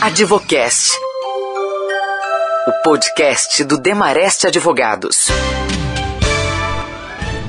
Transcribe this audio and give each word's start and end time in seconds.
Advocast. 0.00 0.92
O 2.68 2.72
podcast 2.84 3.64
do 3.64 3.78
Demareste 3.78 4.46
Advogados. 4.46 5.28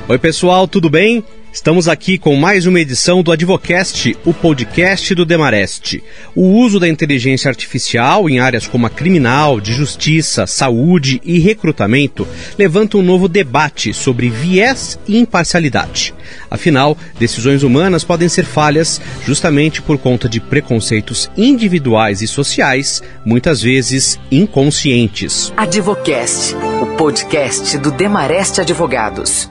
Oi, 0.08 0.18
pessoal, 0.18 0.66
tudo 0.66 0.88
bem? 0.88 1.22
Estamos 1.58 1.88
aqui 1.88 2.18
com 2.18 2.36
mais 2.36 2.66
uma 2.66 2.78
edição 2.78 3.20
do 3.20 3.32
Advocast, 3.32 4.16
o 4.24 4.32
podcast 4.32 5.12
do 5.12 5.24
Demarest. 5.24 6.00
O 6.32 6.42
uso 6.42 6.78
da 6.78 6.88
inteligência 6.88 7.48
artificial 7.48 8.30
em 8.30 8.38
áreas 8.38 8.68
como 8.68 8.86
a 8.86 8.90
criminal, 8.90 9.60
de 9.60 9.72
justiça, 9.72 10.46
saúde 10.46 11.20
e 11.24 11.40
recrutamento 11.40 12.28
levanta 12.56 12.96
um 12.96 13.02
novo 13.02 13.26
debate 13.26 13.92
sobre 13.92 14.30
viés 14.30 15.00
e 15.08 15.18
imparcialidade. 15.18 16.14
Afinal, 16.48 16.96
decisões 17.18 17.64
humanas 17.64 18.04
podem 18.04 18.28
ser 18.28 18.44
falhas 18.44 19.00
justamente 19.26 19.82
por 19.82 19.98
conta 19.98 20.28
de 20.28 20.38
preconceitos 20.38 21.28
individuais 21.36 22.22
e 22.22 22.28
sociais, 22.28 23.02
muitas 23.26 23.60
vezes 23.60 24.16
inconscientes. 24.30 25.52
Advocast, 25.56 26.54
o 26.80 26.96
podcast 26.96 27.76
do 27.78 27.90
Demarest 27.90 28.60
Advogados. 28.60 29.50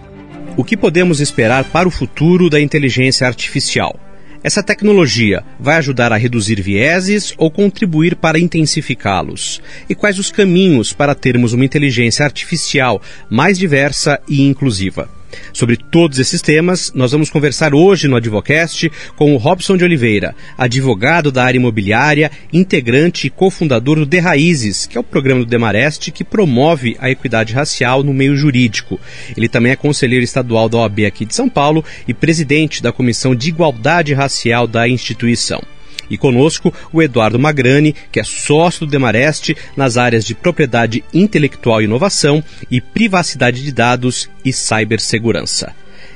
O 0.58 0.64
que 0.64 0.76
podemos 0.76 1.20
esperar 1.20 1.66
para 1.66 1.88
o 1.88 1.92
futuro 1.92 2.50
da 2.50 2.60
inteligência 2.60 3.28
artificial? 3.28 3.96
Essa 4.44 4.64
tecnologia 4.64 5.44
vai 5.60 5.76
ajudar 5.76 6.12
a 6.12 6.18
reduzir 6.18 6.60
vieses 6.60 7.32
ou 7.38 7.52
contribuir 7.52 8.16
para 8.16 8.40
intensificá-los? 8.40 9.62
E 9.88 9.94
quais 9.94 10.18
os 10.18 10.32
caminhos 10.32 10.92
para 10.92 11.14
termos 11.14 11.54
uma 11.54 11.64
inteligência 11.64 12.26
artificial 12.26 13.00
mais 13.30 13.56
diversa 13.56 14.20
e 14.28 14.42
inclusiva? 14.42 15.17
Sobre 15.54 15.78
todos 15.78 16.20
esses 16.20 16.42
temas, 16.42 16.92
nós 16.94 17.12
vamos 17.12 17.30
conversar 17.30 17.74
hoje 17.74 18.08
no 18.08 18.16
Advocast 18.16 18.92
com 19.16 19.34
o 19.34 19.38
Robson 19.38 19.76
de 19.76 19.84
Oliveira, 19.84 20.36
advogado 20.58 21.32
da 21.32 21.44
área 21.44 21.58
imobiliária, 21.58 22.32
integrante 22.52 23.28
e 23.28 23.30
cofundador 23.30 23.98
do 23.98 24.06
De 24.06 24.20
Raízes, 24.20 24.86
que 24.86 24.98
é 24.98 25.00
o 25.00 25.04
programa 25.04 25.42
do 25.42 25.50
Demarest 25.50 26.12
que 26.12 26.24
promove 26.24 26.96
a 27.00 27.10
equidade 27.10 27.54
racial 27.54 28.04
no 28.04 28.14
meio 28.14 28.36
jurídico. 28.36 29.00
Ele 29.36 29.50
também 29.50 29.72
é 29.72 29.76
conselheiro 29.76 30.24
estadual 30.24 30.70
da 30.70 30.78
OAB 30.78 31.06
aqui 31.06 31.26
de 31.26 31.36
São 31.36 31.50
Paulo 31.50 31.84
e 32.08 32.14
presidente 32.14 32.82
da 32.82 32.92
Comissão 32.92 33.36
de 33.36 33.50
Igualdade 33.50 34.14
Racial 34.14 34.68
da 34.68 34.88
instituição. 34.88 35.62
E 36.10 36.18
conosco 36.18 36.74
o 36.92 37.02
Eduardo 37.02 37.40
Magrani, 37.40 37.96
que 38.12 38.20
é 38.20 38.24
sócio 38.24 38.86
do 38.86 38.92
Demareste 38.92 39.56
nas 39.76 39.98
áreas 39.98 40.26
de 40.26 40.34
propriedade 40.34 41.04
intelectual 41.14 41.82
e 41.82 41.86
inovação 41.86 42.44
e 42.70 42.80
privacidade 42.80 43.64
de 43.64 43.72
dados 43.72 44.30
e 44.44 44.54
cibersegurança. 44.54 45.74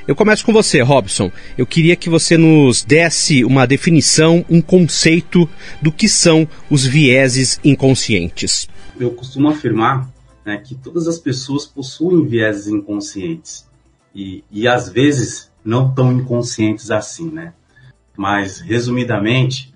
Eu 0.07 0.15
começo 0.15 0.45
com 0.45 0.51
você, 0.51 0.81
Robson. 0.81 1.31
Eu 1.57 1.65
queria 1.65 1.95
que 1.95 2.09
você 2.09 2.35
nos 2.37 2.83
desse 2.83 3.43
uma 3.43 3.67
definição, 3.67 4.43
um 4.49 4.61
conceito 4.61 5.47
do 5.81 5.91
que 5.91 6.09
são 6.09 6.47
os 6.69 6.85
vieses 6.85 7.59
inconscientes. 7.63 8.67
Eu 8.99 9.11
costumo 9.11 9.49
afirmar 9.49 10.09
né, 10.45 10.57
que 10.57 10.75
todas 10.75 11.07
as 11.07 11.19
pessoas 11.19 11.65
possuem 11.65 12.25
vieses 12.25 12.67
inconscientes 12.67 13.65
e, 14.13 14.43
e 14.51 14.67
às 14.67 14.89
vezes 14.89 15.51
não 15.63 15.93
tão 15.93 16.11
inconscientes 16.11 16.89
assim, 16.89 17.29
né? 17.29 17.53
Mas 18.17 18.59
resumidamente, 18.59 19.70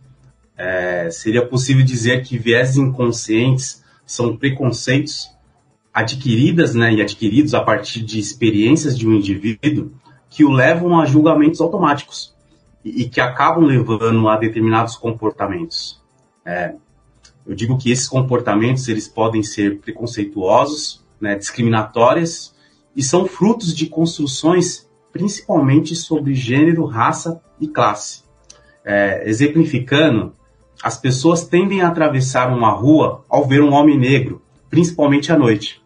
é, 0.58 1.09
seria 1.11 1.45
possível 1.45 1.84
dizer 1.84 2.23
que 2.23 2.38
viés 2.38 2.78
inconscientes 2.78 3.84
são 4.06 4.36
preconceitos 4.38 5.30
adquiridas 5.94 6.75
né, 6.75 6.94
e 6.94 7.02
adquiridos 7.02 7.53
a 7.53 7.61
partir 7.61 8.02
de 8.02 8.20
experiências 8.20 8.98
de 8.98 9.08
um 9.08 9.14
indivíduo 9.14 9.92
que 10.30 10.44
o 10.44 10.52
levam 10.52 11.00
a 11.00 11.06
julgamentos 11.06 11.61
automáticos 11.61 12.36
e, 12.83 13.03
e 13.03 13.09
que 13.09 13.22
acabam 13.22 13.64
levando 13.66 14.28
a 14.28 14.38
determinados 14.38 14.95
comportamentos. 14.95 16.02
É, 16.45 16.76
eu 17.45 17.56
digo 17.56 17.78
que 17.78 17.92
esses 17.92 18.08
comportamentos 18.08 18.88
eles 18.88 19.08
podem 19.08 19.44
ser 19.44 19.80
preconceituosos, 19.80 21.03
né, 21.20 21.36
discriminatórios 21.36 22.53
e 22.95 23.03
são 23.03 23.26
frutos 23.26 23.73
de 23.73 23.88
construções 23.88 24.86
principalmente 25.11 25.95
sobre 25.95 26.33
gênero, 26.33 26.86
raça 26.86 27.42
e 27.60 27.67
classe. 27.70 28.23
É, 28.83 29.27
exemplificando, 29.27 30.33
as 30.83 30.97
pessoas 30.97 31.45
tendem 31.45 31.81
a 31.81 31.87
atravessar 31.87 32.55
uma 32.55 32.71
rua 32.71 33.23
ao 33.30 33.47
ver 33.47 33.61
um 33.61 33.73
homem 33.73 33.97
negro, 33.97 34.41
principalmente 34.69 35.31
à 35.31 35.37
noite. 35.37 35.81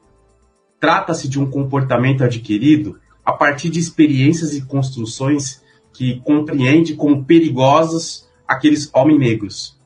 Trata-se 0.79 1.27
de 1.27 1.39
um 1.39 1.50
comportamento 1.50 2.23
adquirido 2.23 2.99
a 3.23 3.31
partir 3.31 3.69
de 3.69 3.79
experiências 3.79 4.55
e 4.55 4.61
construções 4.61 5.61
que 5.94 6.19
compreende 6.22 6.95
como 6.95 7.23
perigosos 7.23 8.28
aqueles 8.47 8.89
homens 8.94 9.19
negros. 9.19 9.79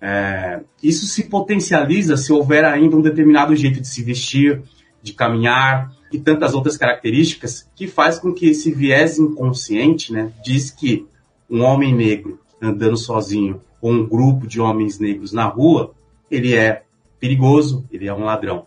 É, 0.00 0.60
isso 0.82 1.06
se 1.06 1.24
potencializa 1.24 2.16
se 2.16 2.32
houver 2.32 2.64
ainda 2.64 2.96
um 2.96 3.02
determinado 3.02 3.56
jeito 3.56 3.80
de 3.80 3.88
se 3.88 4.02
vestir, 4.02 4.62
de 5.02 5.12
caminhar 5.12 5.92
e 6.12 6.18
tantas 6.18 6.54
outras 6.54 6.76
características 6.76 7.68
que 7.74 7.86
faz 7.86 8.18
com 8.18 8.32
que 8.32 8.46
esse 8.46 8.70
viés 8.70 9.18
inconsciente 9.18 10.12
né, 10.12 10.30
diz 10.44 10.70
que 10.70 11.06
um 11.50 11.62
homem 11.62 11.94
negro 11.94 12.38
andando 12.60 12.96
sozinho 12.96 13.60
com 13.80 13.92
um 13.92 14.06
grupo 14.06 14.46
de 14.46 14.60
homens 14.60 14.98
negros 14.98 15.32
na 15.32 15.44
rua, 15.44 15.92
ele 16.30 16.54
é 16.54 16.82
perigoso, 17.20 17.84
ele 17.90 18.06
é 18.06 18.14
um 18.14 18.24
ladrão. 18.24 18.66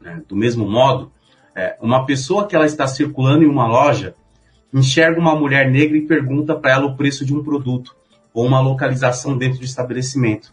Né? 0.00 0.22
Do 0.28 0.36
mesmo 0.36 0.68
modo, 0.68 1.10
é, 1.54 1.76
uma 1.80 2.04
pessoa 2.04 2.46
que 2.46 2.54
ela 2.54 2.66
está 2.66 2.86
circulando 2.86 3.44
em 3.44 3.48
uma 3.48 3.66
loja 3.66 4.14
enxerga 4.72 5.18
uma 5.18 5.34
mulher 5.34 5.70
negra 5.70 5.96
e 5.96 6.06
pergunta 6.06 6.54
para 6.54 6.72
ela 6.72 6.86
o 6.86 6.96
preço 6.96 7.24
de 7.24 7.34
um 7.34 7.42
produto 7.42 7.96
ou 8.32 8.44
uma 8.44 8.60
localização 8.60 9.36
dentro 9.36 9.58
do 9.58 9.64
estabelecimento. 9.64 10.52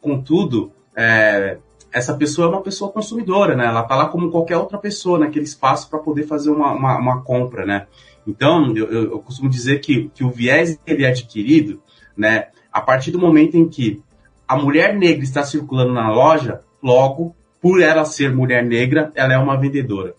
Contudo, 0.00 0.72
é, 0.96 1.58
essa 1.92 2.14
pessoa 2.14 2.46
é 2.46 2.50
uma 2.50 2.62
pessoa 2.62 2.90
consumidora, 2.90 3.54
né? 3.54 3.66
Ela 3.66 3.82
está 3.82 3.94
lá 3.94 4.08
como 4.08 4.30
qualquer 4.30 4.56
outra 4.56 4.78
pessoa 4.78 5.18
naquele 5.18 5.44
espaço 5.44 5.90
para 5.90 5.98
poder 5.98 6.26
fazer 6.26 6.50
uma, 6.50 6.72
uma, 6.72 6.98
uma, 6.98 7.22
compra, 7.22 7.66
né? 7.66 7.86
Então, 8.26 8.74
eu, 8.76 8.90
eu, 8.90 9.18
costumo 9.18 9.50
dizer 9.50 9.80
que, 9.80 10.10
que 10.14 10.24
o 10.24 10.30
viés 10.30 10.78
ele 10.86 11.04
é 11.04 11.08
adquirido, 11.08 11.82
né? 12.16 12.48
A 12.72 12.80
partir 12.80 13.10
do 13.10 13.18
momento 13.18 13.56
em 13.56 13.68
que 13.68 14.02
a 14.46 14.56
mulher 14.56 14.96
negra 14.96 15.22
está 15.22 15.42
circulando 15.42 15.92
na 15.92 16.10
loja, 16.10 16.60
logo, 16.82 17.34
por 17.60 17.80
ela 17.80 18.04
ser 18.04 18.34
mulher 18.34 18.64
negra, 18.64 19.12
ela 19.14 19.32
é 19.32 19.38
uma 19.38 19.56
vendedora. 19.56 20.14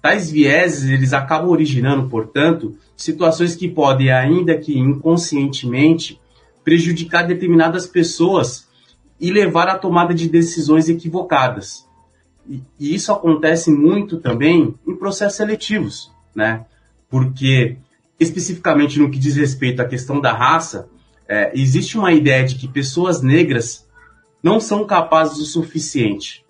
Tais 0.00 0.30
vieses, 0.30 0.88
eles 0.88 1.12
acabam 1.12 1.50
originando, 1.50 2.08
portanto, 2.08 2.76
situações 2.96 3.56
que 3.56 3.68
podem, 3.68 4.10
ainda 4.10 4.56
que 4.56 4.78
inconscientemente, 4.78 6.20
prejudicar 6.62 7.26
determinadas 7.26 7.86
pessoas 7.86 8.68
e 9.20 9.30
levar 9.30 9.68
à 9.68 9.78
tomada 9.78 10.14
de 10.14 10.28
decisões 10.28 10.88
equivocadas. 10.88 11.86
E, 12.48 12.62
e 12.78 12.94
isso 12.94 13.12
acontece 13.12 13.70
muito 13.70 14.18
também 14.18 14.74
em 14.86 14.96
processos 14.96 15.36
seletivos, 15.36 16.12
né? 16.34 16.64
Porque, 17.10 17.76
especificamente 18.18 18.98
no 18.98 19.10
que 19.10 19.18
diz 19.18 19.36
respeito 19.36 19.80
à 19.80 19.84
questão 19.84 20.20
da 20.20 20.32
raça, 20.32 20.88
é, 21.28 21.52
existe 21.54 21.98
uma 21.98 22.12
ideia 22.12 22.44
de 22.44 22.54
que 22.54 22.68
pessoas 22.68 23.22
negras 23.22 23.86
não 24.42 24.60
são 24.60 24.86
capazes 24.86 25.38
o 25.38 25.44
suficiente. 25.44 26.44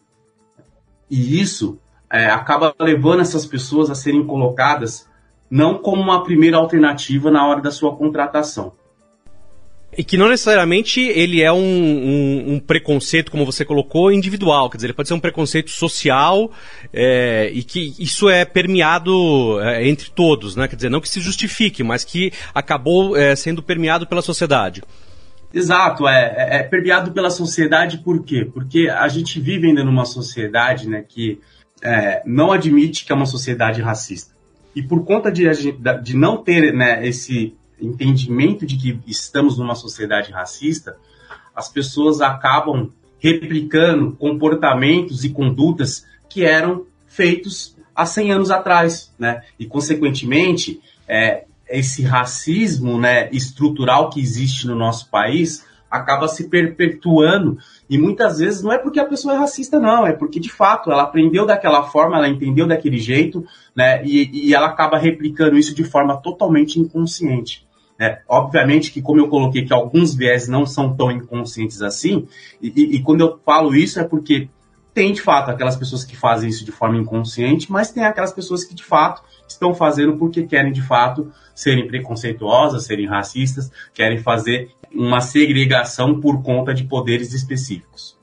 E 1.10 1.40
isso 1.40 1.78
é, 2.10 2.26
acaba 2.26 2.74
levando 2.78 3.20
essas 3.20 3.46
pessoas 3.46 3.90
a 3.90 3.94
serem 3.94 4.26
colocadas 4.26 5.08
não 5.50 5.78
como 5.78 6.02
uma 6.02 6.22
primeira 6.22 6.56
alternativa 6.56 7.30
na 7.30 7.46
hora 7.46 7.60
da 7.60 7.70
sua 7.70 7.96
contratação. 7.96 8.72
E 9.96 10.04
que 10.04 10.18
não 10.18 10.28
necessariamente 10.28 11.00
ele 11.00 11.40
é 11.40 11.50
um, 11.50 11.58
um, 11.58 12.54
um, 12.54 12.60
preconceito, 12.60 13.30
como 13.30 13.46
você 13.46 13.64
colocou, 13.64 14.12
individual. 14.12 14.68
Quer 14.68 14.76
dizer, 14.76 14.86
ele 14.88 14.94
pode 14.94 15.08
ser 15.08 15.14
um 15.14 15.20
preconceito 15.20 15.70
social 15.70 16.50
é, 16.92 17.50
e 17.52 17.62
que 17.62 17.94
isso 17.98 18.28
é 18.28 18.44
permeado 18.44 19.58
é, 19.60 19.88
entre 19.88 20.10
todos, 20.10 20.54
né? 20.54 20.68
Quer 20.68 20.76
dizer, 20.76 20.90
não 20.90 21.00
que 21.00 21.08
se 21.08 21.20
justifique, 21.20 21.82
mas 21.82 22.04
que 22.04 22.30
acabou 22.54 23.16
é, 23.16 23.34
sendo 23.34 23.62
permeado 23.62 24.06
pela 24.06 24.20
sociedade. 24.20 24.82
Exato, 25.52 26.06
é, 26.06 26.34
é, 26.36 26.56
é, 26.56 26.62
permeado 26.62 27.12
pela 27.12 27.30
sociedade 27.30 27.98
por 27.98 28.22
quê? 28.22 28.44
Porque 28.44 28.90
a 28.90 29.08
gente 29.08 29.40
vive 29.40 29.68
ainda 29.68 29.82
numa 29.82 30.04
sociedade 30.04 30.86
né, 30.86 31.02
que 31.08 31.40
é, 31.82 32.22
não 32.26 32.52
admite 32.52 33.06
que 33.06 33.12
é 33.12 33.14
uma 33.14 33.24
sociedade 33.24 33.80
racista. 33.80 34.34
E 34.74 34.82
por 34.82 35.04
conta 35.06 35.32
de, 35.32 35.44
de 36.02 36.14
não 36.14 36.36
ter 36.36 36.74
né, 36.74 37.06
esse 37.06 37.54
entendimento 37.80 38.64
de 38.66 38.76
que 38.76 39.00
estamos 39.06 39.58
numa 39.58 39.74
sociedade 39.74 40.32
racista, 40.32 40.96
as 41.54 41.68
pessoas 41.68 42.20
acabam 42.20 42.90
replicando 43.18 44.12
comportamentos 44.12 45.24
e 45.24 45.30
condutas 45.30 46.06
que 46.28 46.44
eram 46.44 46.84
feitos 47.06 47.76
há 47.94 48.04
100 48.04 48.32
anos 48.32 48.50
atrás, 48.50 49.12
né? 49.18 49.42
E, 49.58 49.66
consequentemente, 49.66 50.80
é, 51.08 51.44
esse 51.68 52.02
racismo 52.02 52.98
né, 52.98 53.28
estrutural 53.32 54.10
que 54.10 54.20
existe 54.20 54.66
no 54.66 54.74
nosso 54.74 55.10
país 55.10 55.64
acaba 55.90 56.28
se 56.28 56.48
perpetuando 56.48 57.58
e 57.88 57.96
muitas 57.96 58.38
vezes 58.38 58.62
não 58.62 58.72
é 58.72 58.78
porque 58.78 59.00
a 59.00 59.04
pessoa 59.04 59.34
é 59.34 59.38
racista 59.38 59.78
não, 59.78 60.06
é 60.06 60.12
porque 60.12 60.38
de 60.38 60.50
fato 60.50 60.90
ela 60.90 61.04
aprendeu 61.04 61.46
daquela 61.46 61.84
forma, 61.84 62.16
ela 62.16 62.28
entendeu 62.28 62.66
daquele 62.66 62.98
jeito, 62.98 63.46
né, 63.74 64.04
e, 64.04 64.48
e 64.48 64.54
ela 64.54 64.66
acaba 64.66 64.98
replicando 64.98 65.56
isso 65.56 65.74
de 65.74 65.84
forma 65.84 66.16
totalmente 66.16 66.78
inconsciente. 66.78 67.65
É, 67.98 68.20
obviamente 68.28 68.92
que, 68.92 69.00
como 69.00 69.20
eu 69.20 69.28
coloquei, 69.28 69.64
que 69.64 69.72
alguns 69.72 70.14
viés 70.14 70.46
não 70.46 70.66
são 70.66 70.94
tão 70.94 71.10
inconscientes 71.10 71.80
assim, 71.80 72.28
e, 72.60 72.68
e, 72.68 72.96
e, 72.96 73.02
quando 73.02 73.22
eu 73.22 73.40
falo 73.44 73.74
isso 73.74 73.98
é 73.98 74.04
porque 74.04 74.48
tem, 74.92 75.12
de 75.12 75.20
fato, 75.20 75.50
aquelas 75.50 75.76
pessoas 75.76 76.04
que 76.04 76.16
fazem 76.16 76.48
isso 76.48 76.64
de 76.64 76.72
forma 76.72 76.96
inconsciente, 76.96 77.70
mas 77.70 77.90
tem 77.90 78.04
aquelas 78.04 78.32
pessoas 78.32 78.64
que, 78.64 78.74
de 78.74 78.82
fato, 78.82 79.22
estão 79.46 79.74
fazendo 79.74 80.16
porque 80.16 80.42
querem, 80.44 80.72
de 80.72 80.80
fato, 80.80 81.30
serem 81.54 81.86
preconceituosas, 81.86 82.84
serem 82.84 83.06
racistas, 83.06 83.70
querem 83.92 84.18
fazer 84.18 84.70
uma 84.94 85.20
segregação 85.20 86.18
por 86.18 86.42
conta 86.42 86.72
de 86.72 86.84
poderes 86.84 87.34
específicos. 87.34 88.15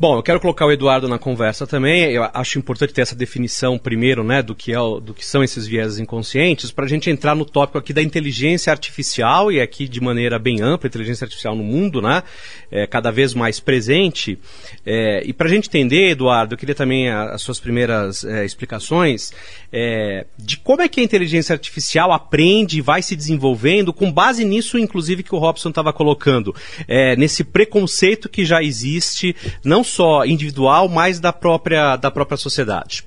Bom, 0.00 0.16
eu 0.16 0.22
quero 0.22 0.38
colocar 0.38 0.64
o 0.64 0.70
Eduardo 0.70 1.08
na 1.08 1.18
conversa 1.18 1.66
também. 1.66 2.04
Eu 2.12 2.22
acho 2.32 2.56
importante 2.56 2.92
ter 2.92 3.00
essa 3.00 3.16
definição 3.16 3.76
primeiro, 3.76 4.22
né, 4.22 4.40
do 4.40 4.54
que, 4.54 4.72
é 4.72 4.76
do 4.76 5.12
que 5.12 5.26
são 5.26 5.42
esses 5.42 5.66
vieses 5.66 5.98
inconscientes, 5.98 6.70
para 6.70 6.84
a 6.84 6.88
gente 6.88 7.10
entrar 7.10 7.34
no 7.34 7.44
tópico 7.44 7.78
aqui 7.78 7.92
da 7.92 8.00
inteligência 8.00 8.70
artificial 8.70 9.50
e 9.50 9.60
aqui 9.60 9.88
de 9.88 10.00
maneira 10.00 10.38
bem 10.38 10.62
ampla, 10.62 10.86
inteligência 10.86 11.24
artificial 11.24 11.56
no 11.56 11.64
mundo, 11.64 12.00
né, 12.00 12.22
é, 12.70 12.86
cada 12.86 13.10
vez 13.10 13.34
mais 13.34 13.58
presente. 13.58 14.38
É, 14.86 15.24
e 15.26 15.32
para 15.32 15.48
a 15.48 15.50
gente 15.50 15.66
entender, 15.66 16.10
Eduardo, 16.10 16.54
eu 16.54 16.58
queria 16.58 16.76
também 16.76 17.10
a, 17.10 17.30
as 17.30 17.42
suas 17.42 17.58
primeiras 17.58 18.22
é, 18.22 18.44
explicações 18.44 19.32
é, 19.72 20.26
de 20.38 20.58
como 20.58 20.80
é 20.80 20.88
que 20.88 21.00
a 21.00 21.02
inteligência 21.02 21.52
artificial 21.52 22.12
aprende 22.12 22.78
e 22.78 22.80
vai 22.80 23.02
se 23.02 23.16
desenvolvendo, 23.16 23.92
com 23.92 24.12
base 24.12 24.44
nisso, 24.44 24.78
inclusive, 24.78 25.24
que 25.24 25.34
o 25.34 25.38
Robson 25.38 25.70
estava 25.70 25.92
colocando, 25.92 26.54
é, 26.86 27.16
nesse 27.16 27.42
preconceito 27.42 28.28
que 28.28 28.44
já 28.44 28.62
existe, 28.62 29.34
não 29.64 29.82
só 29.88 30.24
individual, 30.24 30.88
mas 30.88 31.18
da 31.18 31.32
própria, 31.32 31.96
da 31.96 32.10
própria 32.10 32.36
sociedade. 32.36 33.04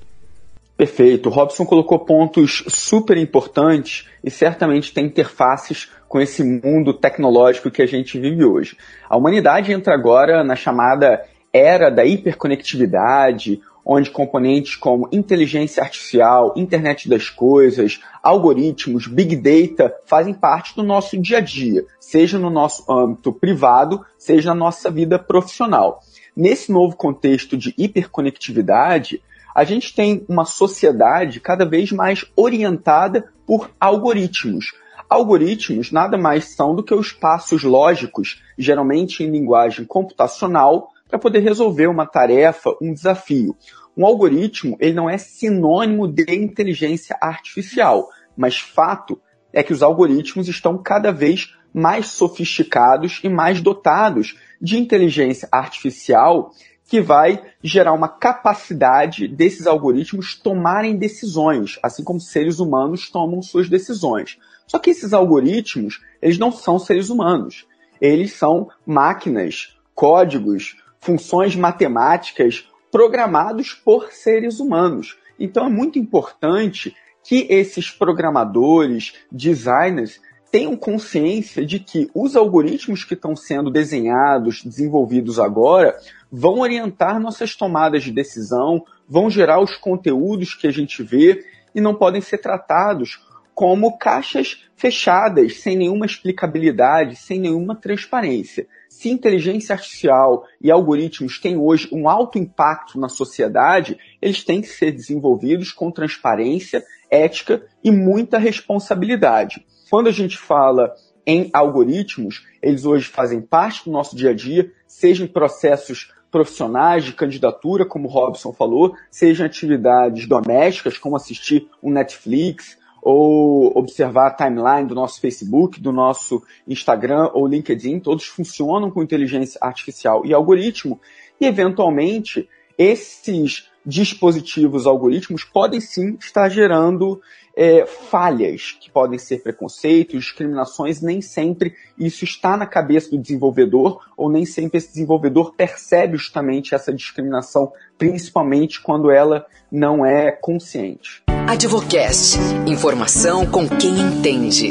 Perfeito. 0.76 1.28
Robson 1.28 1.64
colocou 1.64 2.00
pontos 2.00 2.64
super 2.68 3.16
importantes 3.16 4.08
e 4.24 4.30
certamente 4.30 4.92
tem 4.92 5.06
interfaces 5.06 5.90
com 6.08 6.20
esse 6.20 6.42
mundo 6.42 6.92
tecnológico 6.92 7.70
que 7.70 7.82
a 7.82 7.86
gente 7.86 8.18
vive 8.18 8.44
hoje. 8.44 8.76
A 9.08 9.16
humanidade 9.16 9.72
entra 9.72 9.94
agora 9.94 10.42
na 10.42 10.56
chamada 10.56 11.24
era 11.52 11.90
da 11.90 12.04
hiperconectividade, 12.04 13.60
onde 13.84 14.10
componentes 14.10 14.76
como 14.76 15.08
inteligência 15.12 15.82
artificial, 15.82 16.54
internet 16.56 17.08
das 17.08 17.28
coisas, 17.28 18.00
algoritmos, 18.22 19.06
big 19.06 19.36
data 19.36 19.94
fazem 20.06 20.34
parte 20.34 20.74
do 20.74 20.82
nosso 20.82 21.18
dia 21.18 21.38
a 21.38 21.40
dia, 21.40 21.84
seja 21.98 22.38
no 22.38 22.50
nosso 22.50 22.90
âmbito 22.90 23.32
privado, 23.32 24.04
seja 24.16 24.50
na 24.50 24.54
nossa 24.54 24.90
vida 24.90 25.18
profissional. 25.18 26.00
Nesse 26.34 26.72
novo 26.72 26.96
contexto 26.96 27.56
de 27.56 27.74
hiperconectividade, 27.76 29.22
a 29.54 29.64
gente 29.64 29.94
tem 29.94 30.24
uma 30.26 30.46
sociedade 30.46 31.40
cada 31.40 31.66
vez 31.66 31.92
mais 31.92 32.24
orientada 32.34 33.30
por 33.46 33.70
algoritmos. 33.78 34.72
Algoritmos 35.10 35.92
nada 35.92 36.16
mais 36.16 36.54
são 36.54 36.74
do 36.74 36.82
que 36.82 36.94
os 36.94 37.12
passos 37.12 37.62
lógicos, 37.62 38.42
geralmente 38.56 39.22
em 39.22 39.30
linguagem 39.30 39.84
computacional, 39.84 40.88
para 41.06 41.18
poder 41.18 41.40
resolver 41.40 41.86
uma 41.86 42.06
tarefa, 42.06 42.70
um 42.80 42.94
desafio. 42.94 43.54
Um 43.94 44.06
algoritmo 44.06 44.78
ele 44.80 44.94
não 44.94 45.10
é 45.10 45.18
sinônimo 45.18 46.08
de 46.08 46.34
inteligência 46.34 47.14
artificial, 47.20 48.08
mas 48.34 48.58
fato 48.58 49.20
é 49.52 49.62
que 49.62 49.72
os 49.72 49.82
algoritmos 49.82 50.48
estão 50.48 50.78
cada 50.78 51.12
vez 51.12 51.54
mais 51.72 52.08
sofisticados 52.08 53.20
e 53.22 53.28
mais 53.28 53.60
dotados 53.60 54.36
de 54.60 54.78
inteligência 54.78 55.48
artificial 55.50 56.52
que 56.88 57.00
vai 57.00 57.42
gerar 57.62 57.92
uma 57.92 58.08
capacidade 58.08 59.26
desses 59.26 59.66
algoritmos 59.66 60.34
tomarem 60.34 60.96
decisões, 60.96 61.78
assim 61.82 62.04
como 62.04 62.20
seres 62.20 62.58
humanos 62.58 63.10
tomam 63.10 63.40
suas 63.40 63.68
decisões. 63.68 64.38
Só 64.66 64.78
que 64.78 64.90
esses 64.90 65.12
algoritmos, 65.12 66.02
eles 66.20 66.38
não 66.38 66.52
são 66.52 66.78
seres 66.78 67.08
humanos. 67.08 67.66
Eles 68.00 68.34
são 68.34 68.68
máquinas, 68.84 69.76
códigos, 69.94 70.76
funções 71.00 71.56
matemáticas 71.56 72.68
programados 72.90 73.72
por 73.72 74.12
seres 74.12 74.60
humanos. 74.60 75.16
Então 75.38 75.66
é 75.66 75.70
muito 75.70 75.98
importante 75.98 76.94
que 77.24 77.46
esses 77.48 77.90
programadores, 77.90 79.14
designers, 79.30 80.20
tenham 80.50 80.76
consciência 80.76 81.64
de 81.64 81.78
que 81.78 82.10
os 82.14 82.36
algoritmos 82.36 83.04
que 83.04 83.14
estão 83.14 83.34
sendo 83.34 83.70
desenhados, 83.70 84.62
desenvolvidos 84.62 85.38
agora, 85.38 85.96
vão 86.30 86.58
orientar 86.58 87.18
nossas 87.18 87.56
tomadas 87.56 88.02
de 88.02 88.12
decisão, 88.12 88.84
vão 89.08 89.30
gerar 89.30 89.60
os 89.60 89.76
conteúdos 89.76 90.54
que 90.54 90.66
a 90.66 90.70
gente 90.70 91.02
vê 91.02 91.42
e 91.74 91.80
não 91.80 91.94
podem 91.94 92.20
ser 92.20 92.38
tratados 92.38 93.18
como 93.54 93.98
caixas 93.98 94.64
fechadas, 94.76 95.60
sem 95.60 95.76
nenhuma 95.76 96.06
explicabilidade, 96.06 97.16
sem 97.16 97.38
nenhuma 97.38 97.76
transparência. 97.76 98.66
Se 98.88 99.08
inteligência 99.08 99.74
artificial 99.74 100.44
e 100.60 100.70
algoritmos 100.70 101.38
têm 101.38 101.56
hoje 101.56 101.88
um 101.92 102.08
alto 102.08 102.38
impacto 102.38 102.98
na 102.98 103.08
sociedade, 103.08 103.98
eles 104.20 104.44
têm 104.44 104.60
que 104.60 104.68
ser 104.68 104.90
desenvolvidos 104.90 105.70
com 105.70 105.90
transparência, 105.90 106.82
ética 107.12 107.62
e 107.84 107.90
muita 107.90 108.38
responsabilidade. 108.38 109.64
Quando 109.90 110.08
a 110.08 110.12
gente 110.12 110.38
fala 110.38 110.94
em 111.26 111.50
algoritmos, 111.52 112.44
eles 112.62 112.86
hoje 112.86 113.06
fazem 113.06 113.40
parte 113.40 113.84
do 113.84 113.92
nosso 113.92 114.16
dia 114.16 114.30
a 114.30 114.34
dia, 114.34 114.72
seja 114.86 115.22
em 115.22 115.28
processos 115.28 116.12
profissionais 116.30 117.04
de 117.04 117.12
candidatura, 117.12 117.84
como 117.84 118.08
o 118.08 118.10
Robson 118.10 118.54
falou, 118.54 118.96
seja 119.10 119.44
em 119.44 119.46
atividades 119.46 120.26
domésticas, 120.26 120.96
como 120.96 121.14
assistir 121.14 121.68
um 121.82 121.90
Netflix, 121.90 122.78
ou 123.02 123.76
observar 123.76 124.28
a 124.28 124.34
timeline 124.34 124.86
do 124.86 124.94
nosso 124.94 125.20
Facebook, 125.20 125.80
do 125.80 125.92
nosso 125.92 126.40
Instagram 126.66 127.30
ou 127.34 127.48
LinkedIn, 127.48 127.98
todos 127.98 128.26
funcionam 128.26 128.90
com 128.90 129.02
inteligência 129.02 129.58
artificial 129.60 130.24
e 130.24 130.32
algoritmo, 130.32 131.00
e 131.40 131.44
eventualmente 131.44 132.48
esses 132.78 133.68
dispositivos 133.84 134.86
algoritmos 134.86 135.44
podem 135.44 135.80
sim 135.80 136.16
estar 136.20 136.48
gerando 136.48 137.20
é, 137.54 137.84
falhas, 137.86 138.76
que 138.80 138.90
podem 138.90 139.18
ser 139.18 139.42
preconceitos, 139.42 140.24
discriminações, 140.24 141.02
nem 141.02 141.20
sempre 141.20 141.74
isso 141.98 142.24
está 142.24 142.56
na 142.56 142.66
cabeça 142.66 143.10
do 143.10 143.18
desenvolvedor, 143.18 144.00
ou 144.16 144.30
nem 144.30 144.46
sempre 144.46 144.78
esse 144.78 144.88
desenvolvedor 144.88 145.54
percebe 145.54 146.16
justamente 146.16 146.74
essa 146.74 146.92
discriminação, 146.92 147.72
principalmente 147.98 148.80
quando 148.80 149.10
ela 149.10 149.44
não 149.70 150.04
é 150.04 150.30
consciente. 150.32 151.22
Advocast. 151.46 152.38
Informação 152.66 153.46
com 153.46 153.68
quem 153.68 154.00
entende. 154.00 154.70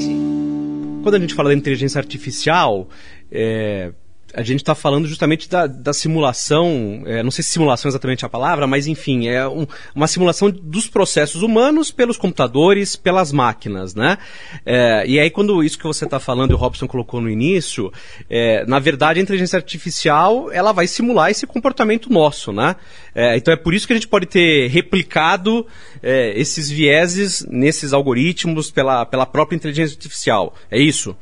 Quando 1.04 1.16
a 1.16 1.20
gente 1.20 1.34
fala 1.34 1.50
da 1.50 1.56
inteligência 1.56 2.00
artificial, 2.00 2.88
é, 3.32 3.92
a 4.34 4.44
gente 4.44 4.62
está 4.62 4.74
falando 4.74 5.08
justamente 5.08 5.50
da, 5.50 5.68
da 5.68 5.94
simulação, 5.94 7.04
é, 7.06 7.22
não 7.24 7.32
sei 7.32 7.44
se 7.44 7.52
simulação 7.52 7.90
é 7.90 7.92
exatamente 7.92 8.26
a 8.26 8.30
palavra, 8.30 8.66
mas 8.66 8.88
enfim, 8.88 9.28
é 9.28 9.48
um, 9.48 9.66
uma 9.94 10.08
simulação 10.08 10.50
dos 10.50 10.88
processos 10.88 11.42
humanos 11.42 11.92
pelos 11.92 12.18
computadores, 12.18 12.96
pelas 12.96 13.32
máquinas, 13.32 13.94
né? 13.94 14.18
É, 14.66 15.04
e 15.06 15.20
aí 15.20 15.30
quando 15.30 15.64
isso 15.64 15.78
que 15.78 15.84
você 15.86 16.06
está 16.06 16.20
falando 16.20 16.52
e 16.52 16.54
o 16.54 16.58
Robson 16.58 16.88
colocou 16.88 17.20
no 17.20 17.30
início, 17.30 17.92
é, 18.30 18.66
na 18.66 18.80
verdade 18.80 19.20
a 19.20 19.24
inteligência 19.24 19.58
artificial 19.58 20.52
ela 20.52 20.72
vai 20.72 20.88
simular 20.88 21.30
esse 21.30 21.46
comportamento 21.46 22.12
nosso, 22.12 22.52
né? 22.52 22.76
É, 23.14 23.36
então 23.36 23.54
é 23.54 23.58
por 23.58 23.74
isso 23.74 23.86
que 23.86 23.94
a 23.94 23.96
gente 23.96 24.08
pode 24.08 24.26
ter 24.26 24.70
replicado 24.70 25.66
é, 26.02 26.40
esses 26.40 26.70
vieses 26.70 27.46
nesses 27.50 27.94
algoritmos 27.94 28.72
pela, 28.72 29.06
pela 29.06 29.26
própria 29.26 29.56
inteligência 29.56 29.96
artificial. 29.96 30.56
É 30.70 30.80
isso? 30.80 31.16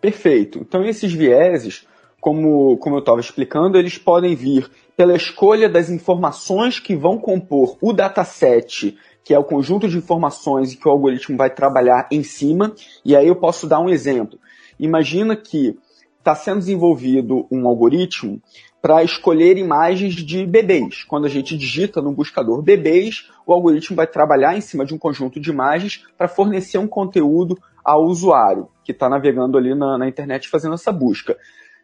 Perfeito. 0.00 0.60
Então 0.60 0.84
esses 0.84 1.12
vieses 1.12 1.84
como, 2.20 2.76
como 2.76 2.96
eu 2.96 3.00
estava 3.00 3.20
explicando, 3.20 3.78
eles 3.78 3.96
podem 3.96 4.34
vir 4.34 4.70
pela 4.96 5.16
escolha 5.16 5.68
das 5.68 5.88
informações 5.88 6.78
que 6.78 6.94
vão 6.94 7.18
compor 7.18 7.78
o 7.80 7.92
dataset, 7.92 8.96
que 9.24 9.32
é 9.32 9.38
o 9.38 9.44
conjunto 9.44 9.88
de 9.88 9.96
informações 9.96 10.74
que 10.74 10.86
o 10.86 10.90
algoritmo 10.90 11.36
vai 11.36 11.48
trabalhar 11.48 12.06
em 12.10 12.22
cima. 12.22 12.74
E 13.04 13.16
aí 13.16 13.26
eu 13.26 13.36
posso 13.36 13.66
dar 13.66 13.80
um 13.80 13.88
exemplo. 13.88 14.38
Imagina 14.78 15.34
que 15.34 15.78
está 16.18 16.34
sendo 16.34 16.58
desenvolvido 16.58 17.46
um 17.50 17.66
algoritmo 17.66 18.40
para 18.82 19.02
escolher 19.02 19.56
imagens 19.56 20.14
de 20.14 20.46
bebês. 20.46 21.04
Quando 21.04 21.26
a 21.26 21.28
gente 21.28 21.56
digita 21.56 22.00
no 22.00 22.12
buscador 22.12 22.62
bebês, 22.62 23.30
o 23.46 23.52
algoritmo 23.52 23.96
vai 23.96 24.06
trabalhar 24.06 24.56
em 24.56 24.60
cima 24.60 24.84
de 24.84 24.94
um 24.94 24.98
conjunto 24.98 25.40
de 25.40 25.50
imagens 25.50 26.04
para 26.16 26.28
fornecer 26.28 26.78
um 26.78 26.86
conteúdo 26.86 27.58
ao 27.84 28.04
usuário 28.04 28.68
que 28.84 28.92
está 28.92 29.08
navegando 29.08 29.56
ali 29.56 29.74
na, 29.74 29.98
na 29.98 30.08
internet 30.08 30.48
fazendo 30.48 30.74
essa 30.74 30.92
busca. 30.92 31.36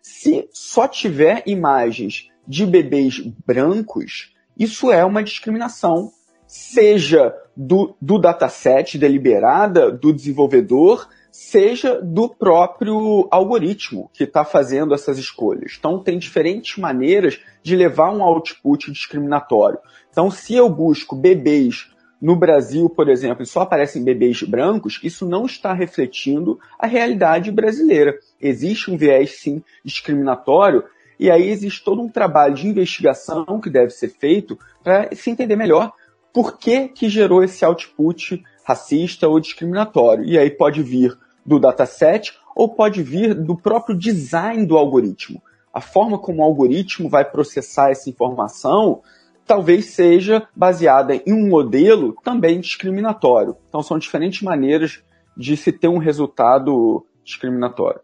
Se 0.08 0.48
só 0.52 0.86
tiver 0.86 1.42
imagens 1.46 2.28
de 2.46 2.64
bebês 2.64 3.18
brancos, 3.44 4.32
isso 4.56 4.92
é 4.92 5.04
uma 5.04 5.20
discriminação, 5.20 6.12
seja 6.46 7.34
do, 7.56 7.92
do 8.00 8.16
dataset 8.16 8.96
deliberada 8.98 9.90
do 9.90 10.12
desenvolvedor, 10.12 11.08
seja 11.32 12.00
do 12.00 12.28
próprio 12.28 13.26
algoritmo 13.32 14.08
que 14.14 14.22
está 14.22 14.44
fazendo 14.44 14.94
essas 14.94 15.18
escolhas. 15.18 15.74
Então, 15.76 15.98
tem 15.98 16.20
diferentes 16.20 16.78
maneiras 16.78 17.40
de 17.60 17.74
levar 17.74 18.12
um 18.12 18.22
output 18.22 18.92
discriminatório. 18.92 19.80
Então, 20.08 20.30
se 20.30 20.54
eu 20.54 20.68
busco 20.70 21.16
bebês 21.16 21.90
no 22.20 22.34
Brasil, 22.34 22.88
por 22.88 23.08
exemplo, 23.08 23.44
só 23.44 23.60
aparecem 23.60 24.02
bebês 24.02 24.42
brancos, 24.42 24.98
isso 25.02 25.26
não 25.26 25.44
está 25.44 25.72
refletindo 25.72 26.58
a 26.78 26.86
realidade 26.86 27.50
brasileira. 27.50 28.18
Existe 28.40 28.90
um 28.90 28.96
viés, 28.96 29.38
sim, 29.38 29.62
discriminatório, 29.84 30.84
e 31.18 31.30
aí 31.30 31.48
existe 31.48 31.84
todo 31.84 32.00
um 32.00 32.08
trabalho 32.08 32.54
de 32.54 32.66
investigação 32.66 33.60
que 33.60 33.70
deve 33.70 33.90
ser 33.90 34.08
feito 34.08 34.58
para 34.82 35.14
se 35.14 35.30
entender 35.30 35.56
melhor 35.56 35.92
por 36.32 36.58
que, 36.58 36.88
que 36.88 37.08
gerou 37.08 37.42
esse 37.42 37.64
output 37.64 38.42
racista 38.64 39.28
ou 39.28 39.40
discriminatório. 39.40 40.24
E 40.24 40.38
aí 40.38 40.50
pode 40.50 40.82
vir 40.82 41.16
do 41.44 41.58
dataset 41.58 42.34
ou 42.54 42.68
pode 42.68 43.02
vir 43.02 43.34
do 43.34 43.56
próprio 43.56 43.96
design 43.96 44.66
do 44.66 44.76
algoritmo. 44.76 45.42
A 45.72 45.80
forma 45.80 46.18
como 46.18 46.40
o 46.40 46.44
algoritmo 46.44 47.08
vai 47.08 47.24
processar 47.24 47.90
essa 47.90 48.10
informação 48.10 49.02
talvez 49.46 49.86
seja 49.86 50.46
baseada 50.54 51.14
em 51.14 51.32
um 51.32 51.48
modelo 51.48 52.16
também 52.24 52.60
discriminatório. 52.60 53.56
Então 53.68 53.82
são 53.82 53.98
diferentes 53.98 54.42
maneiras 54.42 55.02
de 55.36 55.56
se 55.56 55.70
ter 55.70 55.88
um 55.88 55.98
resultado 55.98 57.06
discriminatório. 57.24 58.00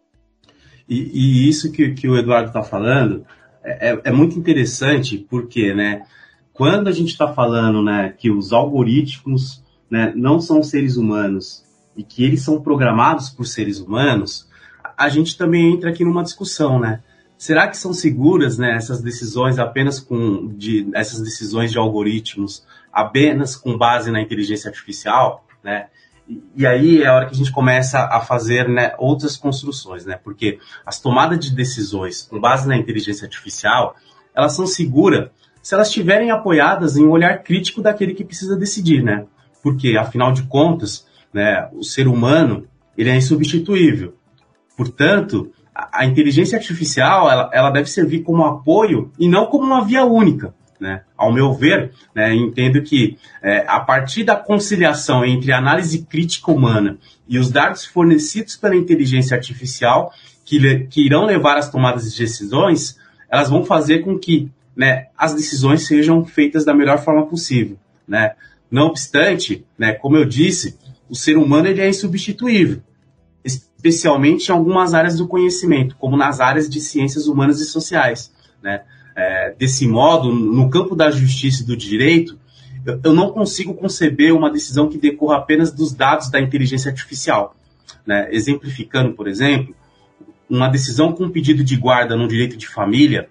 E, 0.87 1.11
e 1.13 1.49
isso 1.49 1.71
que, 1.71 1.93
que, 1.93 2.07
o 2.07 2.17
Eduardo 2.17 2.47
está 2.47 2.61
falando 2.61 3.25
é, 3.63 3.91
é, 3.91 4.01
é, 4.05 4.11
muito 4.11 4.37
interessante 4.37 5.17
porque, 5.17 5.73
né, 5.73 6.05
quando 6.51 6.87
a 6.87 6.91
gente 6.91 7.09
está 7.09 7.33
falando 7.33 7.81
né, 7.81 8.13
que 8.17 8.29
os 8.29 8.51
algoritmos 8.51 9.63
né, 9.89 10.13
não 10.15 10.39
são 10.39 10.61
seres 10.61 10.97
humanos 10.97 11.63
e 11.95 12.03
que 12.03 12.23
eles 12.23 12.41
são 12.41 12.61
programados 12.61 13.29
por 13.29 13.45
seres 13.45 13.79
humanos, 13.79 14.47
a 14.97 15.09
gente 15.09 15.37
também 15.37 15.73
entra 15.73 15.89
aqui 15.89 16.03
numa 16.03 16.23
discussão, 16.23 16.79
né? 16.79 17.01
Será 17.43 17.67
que 17.67 17.75
são 17.75 17.93
seguras 17.93 18.57
né, 18.57 18.73
essas 18.73 19.01
decisões 19.01 19.59
apenas 19.59 19.99
com 19.99 20.47
de, 20.55 20.87
essas 20.93 21.19
decisões 21.19 21.73
de 21.73 21.77
algoritmos 21.77 22.65
apenas 22.89 23.57
com 23.57 23.77
base 23.77 24.09
na 24.09 24.21
inteligência 24.21 24.69
artificial, 24.69 25.45
né? 25.61 25.87
E, 26.25 26.41
e 26.55 26.65
aí 26.65 27.01
é 27.01 27.07
a 27.07 27.13
hora 27.13 27.25
que 27.25 27.33
a 27.33 27.37
gente 27.37 27.51
começa 27.51 27.99
a 27.99 28.21
fazer 28.21 28.69
né, 28.69 28.93
outras 28.97 29.35
construções, 29.35 30.05
né? 30.05 30.17
Porque 30.23 30.57
as 30.85 31.01
tomadas 31.01 31.37
de 31.37 31.53
decisões 31.53 32.21
com 32.21 32.39
base 32.39 32.65
na 32.65 32.77
inteligência 32.77 33.25
artificial, 33.25 33.97
elas 34.33 34.53
são 34.53 34.65
seguras 34.65 35.29
se 35.61 35.75
elas 35.75 35.89
estiverem 35.89 36.31
apoiadas 36.31 36.95
em 36.95 37.03
um 37.03 37.11
olhar 37.11 37.43
crítico 37.43 37.81
daquele 37.81 38.13
que 38.13 38.23
precisa 38.23 38.55
decidir, 38.55 39.03
né? 39.03 39.25
Porque, 39.61 39.97
afinal 39.97 40.31
de 40.31 40.43
contas, 40.43 41.05
né, 41.33 41.67
o 41.73 41.83
ser 41.83 42.07
humano 42.07 42.65
ele 42.97 43.09
é 43.09 43.17
insubstituível. 43.17 44.15
Portanto, 44.77 45.51
a, 45.91 46.05
inteligência 46.05 46.57
artificial 46.57 47.29
ela, 47.29 47.49
ela 47.53 47.69
deve 47.69 47.89
servir 47.89 48.21
como 48.21 48.45
apoio 48.45 49.11
e 49.19 49.27
não 49.27 49.45
como 49.45 49.65
uma 49.65 49.83
via 49.83 50.05
única. 50.05 50.53
Né? 50.79 51.01
Ao 51.15 51.31
meu 51.31 51.53
ver, 51.53 51.93
né, 52.13 52.35
entendo 52.35 52.81
que 52.81 53.17
é, 53.41 53.63
a 53.67 53.79
partir 53.79 54.23
da 54.23 54.35
conciliação 54.35 55.23
entre 55.23 55.51
a 55.51 55.57
análise 55.57 56.03
crítica 56.03 56.51
humana 56.51 56.97
e 57.27 57.39
os 57.39 57.49
dados 57.49 57.85
fornecidos 57.85 58.57
pela 58.57 58.75
inteligência 58.75 59.35
artificial 59.35 60.11
que, 60.43 60.85
que 60.89 61.05
irão 61.05 61.25
levar 61.25 61.57
às 61.57 61.69
tomadas 61.69 62.11
de 62.11 62.19
decisões, 62.19 62.97
elas 63.31 63.49
vão 63.49 63.63
fazer 63.63 63.99
com 63.99 64.19
que 64.19 64.51
né, 64.75 65.07
as 65.17 65.33
decisões 65.33 65.87
sejam 65.87 66.25
feitas 66.25 66.65
da 66.65 66.73
melhor 66.73 66.99
forma 66.99 67.25
possível. 67.25 67.77
Né? 68.07 68.33
Não 68.69 68.87
obstante, 68.87 69.65
né, 69.77 69.93
como 69.93 70.17
eu 70.17 70.25
disse, 70.25 70.77
o 71.09 71.15
ser 71.15 71.37
humano 71.37 71.67
ele 71.67 71.81
é 71.81 71.87
insubstituível, 71.87 72.81
especialmente 73.83 74.47
em 74.47 74.51
algumas 74.53 74.93
áreas 74.93 75.17
do 75.17 75.27
conhecimento, 75.27 75.95
como 75.97 76.15
nas 76.15 76.39
áreas 76.39 76.69
de 76.69 76.79
ciências 76.79 77.27
humanas 77.27 77.59
e 77.59 77.65
sociais. 77.65 78.31
Né? 78.61 78.81
É, 79.15 79.53
desse 79.57 79.85
modo, 79.85 80.31
no 80.31 80.69
campo 80.69 80.95
da 80.95 81.11
justiça 81.11 81.63
e 81.63 81.65
do 81.65 81.75
direito, 81.75 82.39
eu, 82.85 82.99
eu 83.03 83.13
não 83.13 83.31
consigo 83.31 83.73
conceber 83.73 84.33
uma 84.33 84.49
decisão 84.49 84.87
que 84.87 84.97
decorra 84.97 85.37
apenas 85.37 85.71
dos 85.71 85.93
dados 85.93 86.31
da 86.31 86.39
inteligência 86.39 86.89
artificial. 86.89 87.55
Né? 88.07 88.29
Exemplificando, 88.31 89.13
por 89.13 89.27
exemplo, 89.27 89.75
uma 90.49 90.69
decisão 90.69 91.11
com 91.11 91.29
pedido 91.29 91.63
de 91.63 91.75
guarda 91.75 92.15
no 92.15 92.27
direito 92.27 92.55
de 92.55 92.67
família 92.67 93.29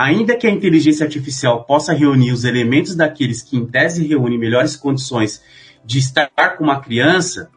Ainda 0.00 0.34
que 0.34 0.46
a 0.46 0.50
inteligência 0.50 1.04
artificial 1.04 1.64
possa 1.64 1.92
reunir 1.92 2.32
os 2.32 2.44
elementos 2.44 2.94
daqueles 2.94 3.42
que, 3.42 3.58
em 3.58 3.66
tese, 3.66 4.06
reúnem 4.06 4.38
melhores 4.38 4.74
condições 4.74 5.42
de 5.84 5.98
estar 5.98 6.56
com 6.56 6.64
uma 6.64 6.80
criança, 6.80 7.50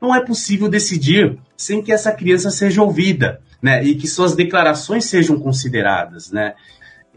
não 0.00 0.14
é 0.14 0.24
possível 0.24 0.70
decidir 0.70 1.38
sem 1.62 1.82
que 1.82 1.92
essa 1.92 2.12
criança 2.12 2.50
seja 2.50 2.82
ouvida, 2.82 3.40
né? 3.60 3.82
E 3.84 3.94
que 3.94 4.08
suas 4.08 4.34
declarações 4.34 5.04
sejam 5.04 5.38
consideradas, 5.38 6.30
né? 6.30 6.54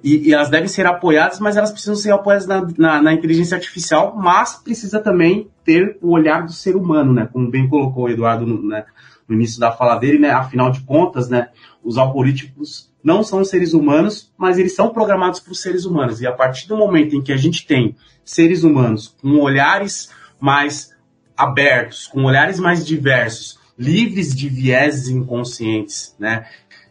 E, 0.04 0.30
e 0.30 0.34
elas 0.34 0.50
devem 0.50 0.68
ser 0.68 0.86
apoiadas, 0.86 1.40
mas 1.40 1.58
elas 1.58 1.72
precisam 1.72 1.96
ser 1.96 2.12
apoiadas 2.12 2.46
na, 2.46 2.68
na, 2.78 3.02
na, 3.02 3.14
inteligência 3.14 3.56
artificial, 3.56 4.16
mas 4.16 4.56
precisa 4.56 5.00
também 5.00 5.50
ter 5.64 5.98
o 6.02 6.12
olhar 6.12 6.46
do 6.46 6.54
ser 6.54 6.75
humano, 6.75 7.12
né? 7.12 7.28
Como 7.32 7.50
bem 7.50 7.68
colocou 7.68 8.06
o 8.06 8.10
Eduardo 8.10 8.46
no, 8.46 8.68
né, 8.68 8.86
no 9.28 9.36
início 9.36 9.60
da 9.60 9.72
fala 9.72 9.96
dele, 9.96 10.20
né? 10.20 10.30
Afinal 10.30 10.70
de 10.70 10.82
contas, 10.82 11.28
né? 11.28 11.50
Os 11.84 11.98
algoritmos 11.98 12.94
não 13.04 13.24
são 13.24 13.44
seres 13.44 13.74
humanos, 13.74 14.32
mas 14.38 14.60
eles 14.60 14.75
são 14.75 14.90
programados 14.90 15.40
por 15.40 15.56
seres 15.56 15.86
humanos. 15.86 16.22
E 16.22 16.28
a 16.28 16.32
partir 16.32 16.68
do 16.68 16.78
momento 16.78 17.16
em 17.16 17.22
que 17.22 17.32
a 17.32 17.38
gente 17.38 17.66
tem 17.66 17.96
seres 18.24 18.64
humanos 18.64 19.16
com 19.22 19.40
olhares 19.40 20.10
mais 20.40 20.92
abertos, 21.36 22.08
com 22.08 22.24
olhares 22.24 22.60
mais 22.60 22.86
diversos, 22.86 23.60
livres 23.77 24.36
de 24.36 24.50
vieses 24.50 25.10
inconscientes, 25.10 26.15
né? 26.20 26.46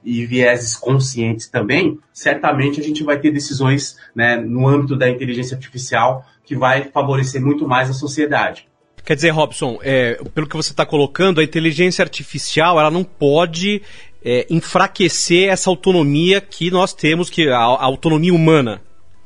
E 0.05 0.27
vieses 0.27 0.77
conscientes 0.77 1.49
também, 1.49 1.99
certamente 2.13 2.79
a 2.79 2.85
gente 2.85 3.03
vai 3.03 3.19
ter 3.19 3.31
decisões 3.31 3.97
né, 4.15 4.37
no 4.37 4.69
âmbito 4.69 4.97
da 4.97 5.09
inteligência 5.09 5.57
artificial 5.57 6.27
que 6.45 6.55
vai 6.55 6.91
favorecer 6.91 7.41
muito 7.41 7.67
mais 7.67 7.89
a 7.89 7.95
sociedade. 7.95 8.69
Quer 9.03 9.17
dizer, 9.17 9.31
Robson, 9.31 9.79
é, 9.83 10.15
pelo 10.35 10.47
que 10.47 10.57
você 10.57 10.73
está 10.73 10.85
colocando, 10.85 11.41
a 11.41 11.45
inteligência 11.45 12.03
artificial 12.03 12.79
ela 12.79 12.91
não 12.91 13.05
pode 13.05 13.83
é, 14.25 14.47
enfraquecer 14.49 15.51
essa 15.51 15.69
autonomia 15.69 16.41
que 16.41 16.71
nós 16.71 16.95
temos, 16.95 17.29
que 17.29 17.49
a, 17.49 17.59
a, 17.59 17.85
autonomia 17.85 18.33
humana. 18.33 18.81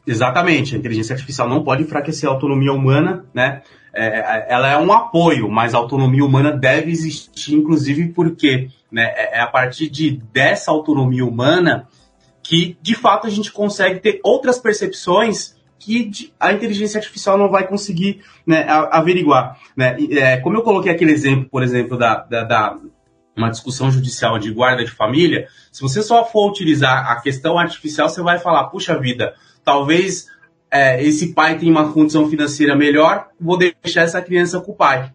Exatamente, 0.08 0.74
a 0.74 0.78
inteligência 0.78 1.12
artificial 1.12 1.46
não 1.46 1.62
pode 1.62 1.82
enfraquecer 1.82 2.26
a 2.26 2.32
autonomia 2.32 2.72
humana, 2.72 3.26
né? 3.34 3.60
É, 3.92 4.46
ela 4.48 4.68
é 4.68 4.78
um 4.78 4.90
apoio, 4.90 5.50
mas 5.50 5.74
a 5.74 5.78
autonomia 5.78 6.24
humana 6.24 6.50
deve 6.50 6.90
existir, 6.90 7.54
inclusive 7.54 8.08
porque 8.08 8.70
né, 8.90 9.12
é, 9.14 9.38
é 9.38 9.40
a 9.40 9.46
partir 9.46 9.90
de 9.90 10.22
dessa 10.32 10.70
autonomia 10.70 11.24
humana 11.24 11.86
que, 12.42 12.78
de 12.80 12.94
fato, 12.94 13.26
a 13.26 13.30
gente 13.30 13.52
consegue 13.52 14.00
ter 14.00 14.20
outras 14.22 14.58
percepções 14.58 15.56
que 15.78 16.10
a 16.40 16.52
inteligência 16.52 16.98
artificial 16.98 17.36
não 17.36 17.50
vai 17.50 17.66
conseguir 17.66 18.22
né, 18.46 18.64
averiguar. 18.90 19.58
Né? 19.76 19.96
É, 20.12 20.36
como 20.38 20.56
eu 20.56 20.62
coloquei 20.62 20.90
aquele 20.90 21.12
exemplo, 21.12 21.48
por 21.50 21.62
exemplo, 21.62 21.98
da, 21.98 22.16
da, 22.16 22.44
da 22.44 22.76
uma 23.36 23.50
discussão 23.50 23.90
judicial 23.90 24.38
de 24.38 24.50
guarda 24.50 24.84
de 24.84 24.90
família, 24.90 25.46
se 25.70 25.80
você 25.80 26.02
só 26.02 26.24
for 26.24 26.50
utilizar 26.50 27.10
a 27.10 27.20
questão 27.20 27.58
artificial, 27.58 28.08
você 28.08 28.20
vai 28.20 28.38
falar, 28.38 28.64
puxa 28.64 28.98
vida, 28.98 29.34
talvez 29.68 30.28
é, 30.70 31.02
esse 31.04 31.34
pai 31.34 31.58
tenha 31.58 31.70
uma 31.70 31.92
condição 31.92 32.26
financeira 32.30 32.74
melhor, 32.74 33.26
vou 33.38 33.58
deixar 33.58 34.00
essa 34.00 34.22
criança 34.22 34.58
com 34.60 34.72
o 34.72 34.74
pai. 34.74 35.12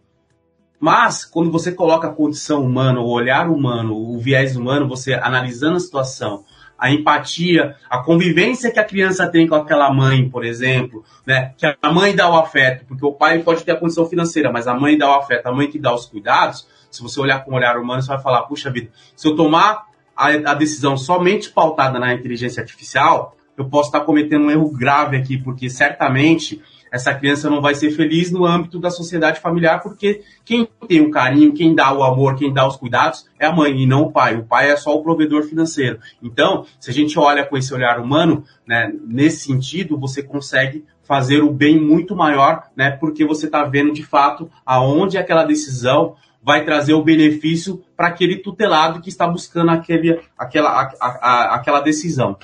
Mas, 0.79 1.25
quando 1.25 1.51
você 1.51 1.72
coloca 1.72 2.07
a 2.07 2.13
condição 2.13 2.63
humana, 2.63 3.00
o 3.00 3.10
olhar 3.10 3.50
humano, 3.50 3.95
o 3.95 4.19
viés 4.19 4.55
humano, 4.55 4.88
você 4.88 5.15
analisando 5.15 5.77
a 5.77 5.79
situação, 5.79 6.43
a 6.77 6.91
empatia, 6.91 7.75
a 7.89 7.98
convivência 7.98 8.69
que 8.69 8.79
a 8.79 8.83
criança 8.83 9.27
tem 9.27 9.48
com 9.48 9.55
aquela 9.55 9.91
mãe, 9.91 10.29
por 10.29 10.45
exemplo, 10.45 11.03
né? 11.25 11.55
Que 11.57 11.65
a 11.65 11.91
mãe 11.91 12.15
dá 12.15 12.29
o 12.29 12.38
afeto, 12.38 12.86
porque 12.86 13.03
o 13.03 13.13
pai 13.13 13.39
pode 13.39 13.63
ter 13.63 13.72
a 13.72 13.77
condição 13.77 14.05
financeira, 14.05 14.51
mas 14.51 14.67
a 14.67 14.75
mãe 14.75 14.95
dá 14.95 15.10
o 15.10 15.15
afeto, 15.15 15.48
a 15.48 15.51
mãe 15.51 15.67
que 15.67 15.79
dá 15.79 15.95
os 15.95 16.05
cuidados, 16.05 16.67
se 16.91 17.01
você 17.01 17.19
olhar 17.19 17.43
com 17.43 17.53
o 17.53 17.55
olhar 17.55 17.75
humano, 17.75 18.03
você 18.03 18.10
vai 18.10 18.22
falar, 18.22 18.43
puxa 18.43 18.69
vida, 18.69 18.91
se 19.15 19.27
eu 19.27 19.36
tomar 19.36 19.88
a, 20.15 20.27
a 20.27 20.53
decisão 20.53 20.95
somente 20.95 21.50
pautada 21.50 21.98
na 21.98 22.13
inteligência 22.13 22.62
artificial, 22.62 23.36
eu 23.57 23.65
posso 23.65 23.89
estar 23.89 24.01
cometendo 24.01 24.45
um 24.45 24.51
erro 24.51 24.69
grave 24.72 25.17
aqui, 25.17 25.38
porque 25.38 25.69
certamente 25.69 26.62
essa 26.93 27.12
criança 27.12 27.50
não 27.50 27.60
vai 27.60 27.74
ser 27.74 27.89
feliz 27.89 28.31
no 28.31 28.45
âmbito 28.45 28.79
da 28.79 28.91
sociedade 28.91 29.39
familiar, 29.39 29.81
porque 29.81 30.22
quem 30.45 30.69
tem 30.88 31.01
o 31.01 31.10
carinho, 31.10 31.51
quem 31.51 31.74
dá 31.74 31.91
o 31.91 32.03
amor, 32.03 32.36
quem 32.36 32.53
dá 32.53 32.67
os 32.67 32.75
cuidados 32.75 33.27
é 33.39 33.48
a 33.48 33.51
mãe 33.51 33.81
e 33.81 33.88
não 33.88 34.03
o 34.03 34.12
pai. 34.12 34.36
O 34.36 34.43
pai 34.43 34.69
é 34.69 34.75
só 34.75 34.95
o 34.95 35.01
provedor 35.01 35.41
financeiro. 35.41 36.00
Então, 36.22 36.67
se 36.79 36.91
a 36.91 36.93
gente 36.93 37.17
olha 37.17 37.43
com 37.43 37.57
esse 37.57 37.74
olhar 37.74 38.00
humano, 38.00 38.43
né, 38.67 38.93
nesse 39.07 39.45
sentido, 39.45 39.98
você 39.98 40.22
consegue 40.22 40.86
fazer 41.03 41.41
o 41.41 41.51
bem 41.51 41.81
muito 41.81 42.15
maior, 42.15 42.69
né, 42.75 42.91
porque 42.91 43.25
você 43.25 43.48
está 43.48 43.63
vendo 43.63 43.91
de 43.91 44.03
fato 44.03 44.48
aonde 44.63 45.17
aquela 45.17 45.45
decisão 45.45 46.15
vai 46.43 46.63
trazer 46.63 46.93
o 46.93 47.03
benefício 47.03 47.83
para 47.98 48.10
aquele 48.10 48.38
tutelado 48.38 49.01
que 49.01 49.10
está 49.10 49.25
buscando 49.25 49.72
aquele, 49.72 50.19
aquela, 50.38 50.69
a, 50.69 51.07
a, 51.07 51.55
aquela 51.55 51.79
decisão. 51.79 52.38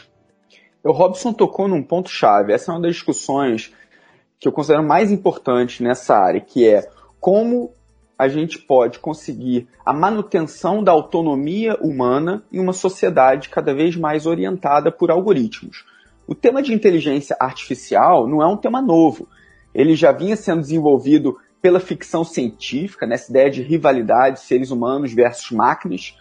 O 0.83 0.91
Robson 0.91 1.33
tocou 1.33 1.67
num 1.67 1.83
ponto-chave. 1.83 2.53
Essa 2.53 2.71
é 2.71 2.75
uma 2.75 2.81
das 2.81 2.95
discussões 2.95 3.73
que 4.39 4.47
eu 4.47 4.51
considero 4.51 4.83
mais 4.83 5.11
importante 5.11 5.83
nessa 5.83 6.15
área, 6.15 6.39
que 6.39 6.67
é 6.67 6.89
como 7.19 7.73
a 8.17 8.27
gente 8.27 8.59
pode 8.59 8.99
conseguir 8.99 9.67
a 9.85 9.93
manutenção 9.93 10.83
da 10.83 10.91
autonomia 10.91 11.77
humana 11.81 12.43
em 12.51 12.59
uma 12.59 12.73
sociedade 12.73 13.49
cada 13.49 13.73
vez 13.73 13.95
mais 13.95 14.25
orientada 14.25 14.91
por 14.91 15.11
algoritmos. 15.11 15.85
O 16.27 16.35
tema 16.35 16.61
de 16.61 16.73
inteligência 16.73 17.35
artificial 17.39 18.27
não 18.27 18.41
é 18.41 18.47
um 18.47 18.57
tema 18.57 18.81
novo. 18.81 19.27
Ele 19.73 19.95
já 19.95 20.11
vinha 20.11 20.35
sendo 20.35 20.61
desenvolvido 20.61 21.37
pela 21.61 21.79
ficção 21.79 22.23
científica, 22.23 23.05
nessa 23.05 23.29
ideia 23.31 23.49
de 23.49 23.61
rivalidade 23.61 24.39
seres 24.39 24.71
humanos 24.71 25.13
versus 25.13 25.51
máquinas. 25.51 26.17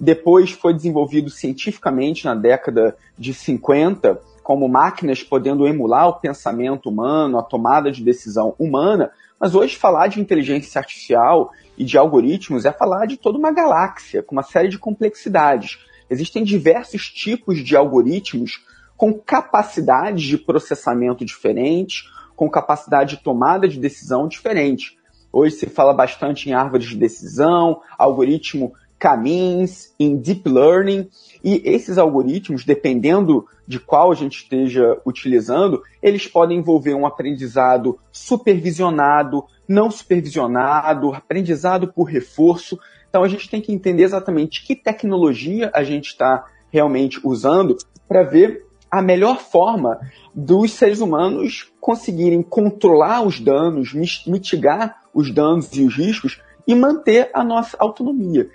Depois 0.00 0.52
foi 0.52 0.72
desenvolvido 0.72 1.28
cientificamente 1.28 2.24
na 2.24 2.34
década 2.34 2.96
de 3.18 3.34
50, 3.34 4.18
como 4.42 4.66
máquinas 4.66 5.22
podendo 5.22 5.66
emular 5.66 6.08
o 6.08 6.14
pensamento 6.14 6.88
humano, 6.88 7.38
a 7.38 7.42
tomada 7.42 7.92
de 7.92 8.02
decisão 8.02 8.54
humana. 8.58 9.10
Mas 9.38 9.54
hoje 9.54 9.76
falar 9.76 10.06
de 10.06 10.18
inteligência 10.18 10.78
artificial 10.78 11.52
e 11.76 11.84
de 11.84 11.98
algoritmos 11.98 12.64
é 12.64 12.72
falar 12.72 13.04
de 13.04 13.18
toda 13.18 13.36
uma 13.36 13.52
galáxia, 13.52 14.22
com 14.22 14.34
uma 14.34 14.42
série 14.42 14.68
de 14.68 14.78
complexidades. 14.78 15.78
Existem 16.08 16.42
diversos 16.44 17.10
tipos 17.10 17.58
de 17.58 17.76
algoritmos 17.76 18.64
com 18.96 19.12
capacidades 19.12 20.24
de 20.24 20.38
processamento 20.38 21.26
diferentes, 21.26 22.04
com 22.34 22.48
capacidade 22.48 23.16
de 23.16 23.22
tomada 23.22 23.68
de 23.68 23.78
decisão 23.78 24.26
diferente. 24.26 24.98
Hoje 25.30 25.56
se 25.56 25.66
fala 25.66 25.92
bastante 25.92 26.48
em 26.48 26.54
árvores 26.54 26.88
de 26.88 26.96
decisão, 26.96 27.82
algoritmo 27.98 28.72
caminhos, 29.00 29.94
em 29.98 30.14
deep 30.18 30.46
learning, 30.46 31.08
e 31.42 31.62
esses 31.64 31.96
algoritmos, 31.96 32.66
dependendo 32.66 33.46
de 33.66 33.80
qual 33.80 34.12
a 34.12 34.14
gente 34.14 34.42
esteja 34.42 35.00
utilizando, 35.06 35.82
eles 36.02 36.26
podem 36.26 36.58
envolver 36.58 36.92
um 36.92 37.06
aprendizado 37.06 37.98
supervisionado, 38.12 39.44
não 39.66 39.90
supervisionado, 39.90 41.14
aprendizado 41.14 41.88
por 41.88 42.04
reforço. 42.04 42.78
Então 43.08 43.24
a 43.24 43.28
gente 43.28 43.48
tem 43.48 43.62
que 43.62 43.72
entender 43.72 44.02
exatamente 44.02 44.64
que 44.66 44.76
tecnologia 44.76 45.70
a 45.72 45.82
gente 45.82 46.08
está 46.08 46.44
realmente 46.70 47.18
usando 47.24 47.78
para 48.06 48.22
ver 48.22 48.66
a 48.90 49.00
melhor 49.00 49.38
forma 49.38 49.98
dos 50.34 50.72
seres 50.72 51.00
humanos 51.00 51.72
conseguirem 51.80 52.42
controlar 52.42 53.22
os 53.22 53.40
danos, 53.40 53.94
mitigar 54.26 55.00
os 55.14 55.32
danos 55.32 55.72
e 55.74 55.84
os 55.84 55.96
riscos 55.96 56.40
e 56.66 56.74
manter 56.74 57.30
a 57.32 57.42
nossa 57.42 57.76
autonomia. 57.78 58.50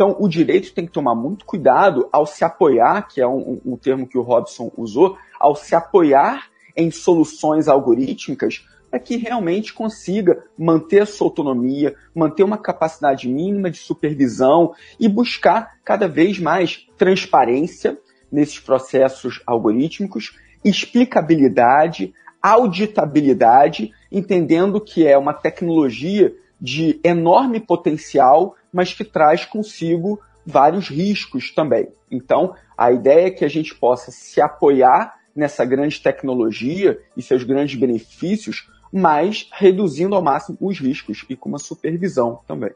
Então, 0.00 0.16
o 0.18 0.26
direito 0.30 0.72
tem 0.72 0.86
que 0.86 0.92
tomar 0.92 1.14
muito 1.14 1.44
cuidado 1.44 2.08
ao 2.10 2.24
se 2.24 2.42
apoiar, 2.42 3.06
que 3.06 3.20
é 3.20 3.28
um, 3.28 3.60
um 3.62 3.76
termo 3.76 4.08
que 4.08 4.16
o 4.16 4.22
Robson 4.22 4.72
usou, 4.74 5.18
ao 5.38 5.54
se 5.54 5.74
apoiar 5.74 6.46
em 6.74 6.90
soluções 6.90 7.68
algorítmicas 7.68 8.66
para 8.90 8.98
que 8.98 9.18
realmente 9.18 9.74
consiga 9.74 10.42
manter 10.56 11.02
a 11.02 11.06
sua 11.06 11.26
autonomia, 11.26 11.94
manter 12.14 12.44
uma 12.44 12.56
capacidade 12.56 13.28
mínima 13.28 13.70
de 13.70 13.76
supervisão 13.76 14.72
e 14.98 15.06
buscar 15.06 15.78
cada 15.84 16.08
vez 16.08 16.38
mais 16.38 16.88
transparência 16.96 17.98
nesses 18.32 18.58
processos 18.58 19.42
algorítmicos, 19.46 20.34
explicabilidade, 20.64 22.14
auditabilidade, 22.40 23.92
entendendo 24.10 24.80
que 24.80 25.06
é 25.06 25.18
uma 25.18 25.34
tecnologia 25.34 26.34
de 26.58 26.98
enorme 27.04 27.60
potencial, 27.60 28.56
mas 28.72 28.92
que 28.92 29.04
traz 29.04 29.44
consigo 29.44 30.20
vários 30.46 30.88
riscos 30.88 31.52
também. 31.52 31.88
Então, 32.10 32.54
a 32.76 32.92
ideia 32.92 33.26
é 33.26 33.30
que 33.30 33.44
a 33.44 33.48
gente 33.48 33.74
possa 33.74 34.10
se 34.10 34.40
apoiar 34.40 35.14
nessa 35.34 35.64
grande 35.64 36.00
tecnologia 36.00 36.98
e 37.16 37.22
seus 37.22 37.44
grandes 37.44 37.78
benefícios, 37.78 38.68
mas 38.92 39.48
reduzindo 39.52 40.14
ao 40.14 40.22
máximo 40.22 40.58
os 40.60 40.78
riscos 40.78 41.24
e 41.28 41.36
com 41.36 41.48
uma 41.48 41.58
supervisão 41.58 42.40
também. 42.46 42.70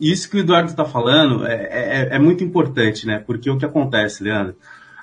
Isso 0.00 0.28
que 0.28 0.36
o 0.36 0.40
Eduardo 0.40 0.68
está 0.68 0.84
falando 0.84 1.46
é, 1.46 1.54
é, 1.54 2.08
é, 2.16 2.18
muito 2.18 2.42
importante, 2.42 3.06
né? 3.06 3.22
Porque 3.24 3.48
o 3.48 3.56
que 3.56 3.64
acontece, 3.64 4.24
Leandro? 4.24 4.56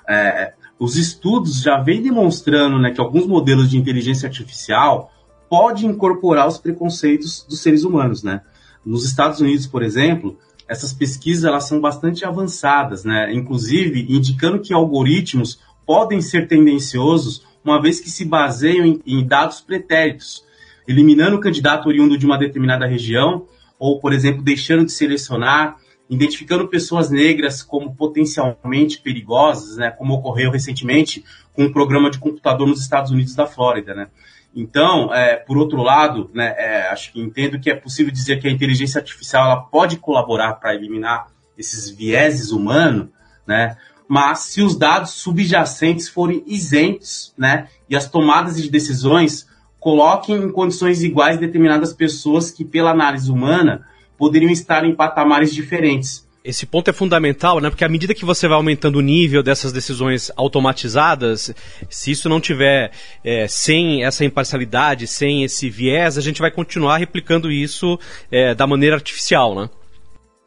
É, 0.06 0.52
os 0.78 0.96
estudos 0.96 1.62
já 1.62 1.80
vêm 1.80 2.02
demonstrando 2.02 2.78
né, 2.78 2.90
que 2.90 3.00
alguns 3.00 3.26
modelos 3.26 3.70
de 3.70 3.78
inteligência 3.78 4.26
artificial 4.26 5.10
podem 5.48 5.86
incorporar 5.86 6.46
os 6.46 6.58
preconceitos 6.58 7.44
dos 7.48 7.60
seres 7.60 7.84
humanos, 7.84 8.22
né? 8.22 8.42
Nos 8.84 9.04
Estados 9.04 9.40
Unidos, 9.40 9.66
por 9.66 9.82
exemplo, 9.82 10.38
essas 10.68 10.92
pesquisas 10.92 11.44
elas 11.44 11.68
são 11.68 11.80
bastante 11.80 12.24
avançadas, 12.24 13.04
né? 13.04 13.32
Inclusive 13.32 14.06
indicando 14.08 14.60
que 14.60 14.72
algoritmos 14.72 15.60
podem 15.86 16.20
ser 16.20 16.48
tendenciosos 16.48 17.44
uma 17.64 17.80
vez 17.80 18.00
que 18.00 18.10
se 18.10 18.24
baseiam 18.24 18.84
em, 18.84 19.00
em 19.06 19.26
dados 19.26 19.60
pretéritos, 19.60 20.44
eliminando 20.86 21.36
o 21.36 21.40
candidato 21.40 21.88
oriundo 21.88 22.18
de 22.18 22.26
uma 22.26 22.38
determinada 22.38 22.86
região 22.86 23.46
ou, 23.78 23.98
por 24.00 24.12
exemplo, 24.12 24.42
deixando 24.42 24.84
de 24.84 24.92
selecionar 24.92 25.76
identificando 26.08 26.68
pessoas 26.68 27.10
negras 27.10 27.62
como 27.62 27.94
potencialmente 27.94 29.00
perigosas, 29.00 29.76
né, 29.76 29.90
como 29.90 30.14
ocorreu 30.14 30.50
recentemente 30.50 31.24
com 31.52 31.64
um 31.64 31.72
programa 31.72 32.10
de 32.10 32.18
computador 32.18 32.68
nos 32.68 32.80
Estados 32.80 33.10
Unidos 33.10 33.34
da 33.34 33.46
Flórida, 33.46 33.94
né. 33.94 34.08
Então, 34.54 35.12
é, 35.12 35.36
por 35.36 35.58
outro 35.58 35.82
lado, 35.82 36.30
né, 36.32 36.54
é, 36.56 36.88
acho 36.88 37.12
que 37.12 37.20
entendo 37.20 37.58
que 37.58 37.68
é 37.68 37.74
possível 37.74 38.12
dizer 38.12 38.40
que 38.40 38.46
a 38.46 38.50
inteligência 38.50 39.00
artificial 39.00 39.44
ela 39.46 39.60
pode 39.62 39.96
colaborar 39.96 40.54
para 40.54 40.74
eliminar 40.74 41.26
esses 41.58 41.90
vieses 41.90 42.52
humanos, 42.52 43.08
né, 43.46 43.76
mas 44.06 44.40
se 44.40 44.62
os 44.62 44.76
dados 44.76 45.10
subjacentes 45.10 46.08
forem 46.08 46.44
isentos, 46.46 47.34
né, 47.36 47.68
e 47.88 47.96
as 47.96 48.08
tomadas 48.08 48.62
de 48.62 48.70
decisões 48.70 49.48
coloquem 49.80 50.36
em 50.36 50.52
condições 50.52 51.02
iguais 51.02 51.38
determinadas 51.38 51.92
pessoas 51.92 52.50
que, 52.50 52.64
pela 52.64 52.92
análise 52.92 53.30
humana, 53.30 53.86
poderiam 54.16 54.50
estar 54.50 54.84
em 54.84 54.94
patamares 54.94 55.52
diferentes. 55.52 56.23
Esse 56.44 56.66
ponto 56.66 56.90
é 56.90 56.92
fundamental, 56.92 57.58
né? 57.58 57.70
Porque 57.70 57.86
à 57.86 57.88
medida 57.88 58.12
que 58.12 58.22
você 58.22 58.46
vai 58.46 58.56
aumentando 58.56 58.96
o 58.96 59.00
nível 59.00 59.42
dessas 59.42 59.72
decisões 59.72 60.30
automatizadas, 60.36 61.54
se 61.88 62.10
isso 62.10 62.28
não 62.28 62.38
tiver 62.38 62.92
é, 63.24 63.48
sem 63.48 64.04
essa 64.04 64.26
imparcialidade, 64.26 65.06
sem 65.06 65.42
esse 65.42 65.70
viés, 65.70 66.18
a 66.18 66.20
gente 66.20 66.42
vai 66.42 66.50
continuar 66.50 66.98
replicando 66.98 67.50
isso 67.50 67.98
é, 68.30 68.54
da 68.54 68.66
maneira 68.66 68.94
artificial, 68.94 69.54
né? 69.54 69.70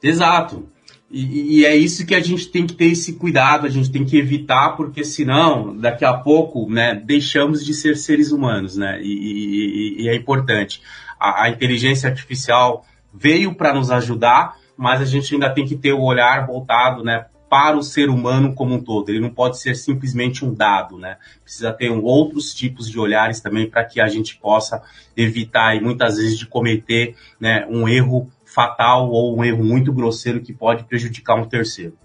Exato. 0.04 0.70
E, 1.10 1.62
e, 1.62 1.66
é 1.66 1.76
isso 1.76 2.06
que 2.06 2.14
a 2.14 2.20
gente 2.20 2.50
tem 2.50 2.68
que 2.68 2.76
ter 2.76 2.92
esse 2.92 3.14
cuidado, 3.14 3.66
a 3.66 3.70
gente 3.70 3.90
tem 3.90 4.06
que 4.06 4.20
evitar, 4.20 4.76
porque 4.76 5.04
senão, 5.04 5.76
daqui 5.76 6.06
a 6.06 6.14
pouco, 6.14 6.70
né, 6.70 7.02
deixamos 7.04 7.66
de 7.66 7.74
ser 7.74 7.98
seres 7.98 8.32
humanos, 8.32 8.78
né? 8.78 9.00
E, 9.02 9.08
e, 9.08 10.04
e 10.04 10.10
é 10.10 10.16
importante. 10.16 10.80
A, 11.20 11.46
a 11.46 11.50
inteligência 11.50 12.08
artificial 12.08 12.86
veio 13.12 13.56
para 13.56 13.74
nos 13.74 13.90
ajudar, 13.90 14.57
mas 14.78 15.02
a 15.02 15.06
gente 15.06 15.34
ainda 15.34 15.50
tem 15.50 15.66
que 15.66 15.76
ter 15.76 15.94
o 15.94 16.04
olhar 16.04 16.46
voltado, 16.46 17.04
né, 17.04 17.26
para 17.50 17.78
o 17.78 17.84
ser 17.84 18.10
humano 18.10 18.54
como 18.54 18.76
um 18.76 18.84
todo. 18.84 19.10
Ele 19.10 19.20
não 19.20 19.30
pode 19.30 19.58
ser 19.60 19.76
simplesmente 19.76 20.44
um 20.44 20.54
dado, 20.54 20.98
né? 20.98 21.18
Precisa 21.44 21.72
ter 21.72 21.90
um, 21.90 22.04
outros 22.04 22.54
tipos 22.54 22.90
de 22.90 23.00
olhares 23.00 23.40
também 23.40 23.70
para 23.70 23.86
que 23.86 24.02
a 24.02 24.08
gente 24.08 24.38
possa 24.38 24.82
evitar 25.16 25.76
e 25.76 25.82
muitas 25.82 26.18
vezes 26.18 26.38
de 26.38 26.46
cometer, 26.46 27.16
né, 27.40 27.66
um 27.70 27.88
erro 27.88 28.30
fatal 28.46 29.10
ou 29.10 29.38
um 29.38 29.44
erro 29.44 29.64
muito 29.64 29.94
grosseiro 29.94 30.42
que 30.42 30.54
pode 30.54 30.84
prejudicar 30.84 31.36
um 31.36 31.48
terceiro. 31.48 31.98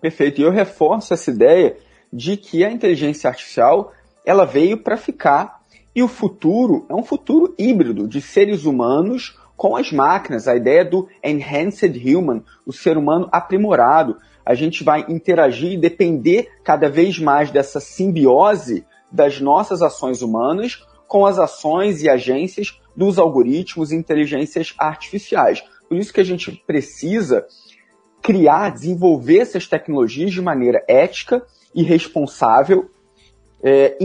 Perfeito. 0.00 0.40
E 0.40 0.44
eu 0.44 0.50
reforço 0.50 1.12
essa 1.12 1.30
ideia 1.30 1.76
de 2.12 2.36
que 2.36 2.64
a 2.64 2.70
inteligência 2.70 3.28
artificial 3.28 3.92
ela 4.24 4.46
veio 4.46 4.78
para 4.78 4.96
ficar 4.96 5.60
e 5.94 6.02
o 6.02 6.08
futuro 6.08 6.86
é 6.88 6.94
um 6.94 7.02
futuro 7.02 7.54
híbrido 7.58 8.06
de 8.06 8.20
seres 8.20 8.64
humanos 8.64 9.37
com 9.58 9.74
as 9.74 9.90
máquinas, 9.90 10.46
a 10.46 10.54
ideia 10.54 10.84
do 10.84 11.08
enhanced 11.22 11.98
human, 11.98 12.44
o 12.64 12.72
ser 12.72 12.96
humano 12.96 13.28
aprimorado. 13.32 14.16
A 14.46 14.54
gente 14.54 14.84
vai 14.84 15.04
interagir 15.08 15.72
e 15.72 15.76
depender 15.76 16.48
cada 16.62 16.88
vez 16.88 17.18
mais 17.18 17.50
dessa 17.50 17.80
simbiose 17.80 18.86
das 19.10 19.40
nossas 19.40 19.82
ações 19.82 20.22
humanas 20.22 20.86
com 21.08 21.26
as 21.26 21.40
ações 21.40 22.02
e 22.02 22.08
agências 22.08 22.80
dos 22.94 23.18
algoritmos 23.18 23.90
e 23.90 23.96
inteligências 23.96 24.74
artificiais. 24.78 25.60
Por 25.88 25.96
isso 25.96 26.12
que 26.12 26.20
a 26.20 26.24
gente 26.24 26.52
precisa 26.64 27.44
criar, 28.22 28.70
desenvolver 28.70 29.38
essas 29.38 29.66
tecnologias 29.66 30.30
de 30.30 30.40
maneira 30.40 30.84
ética 30.86 31.42
e 31.74 31.82
responsável, 31.82 32.88
é, 33.60 33.98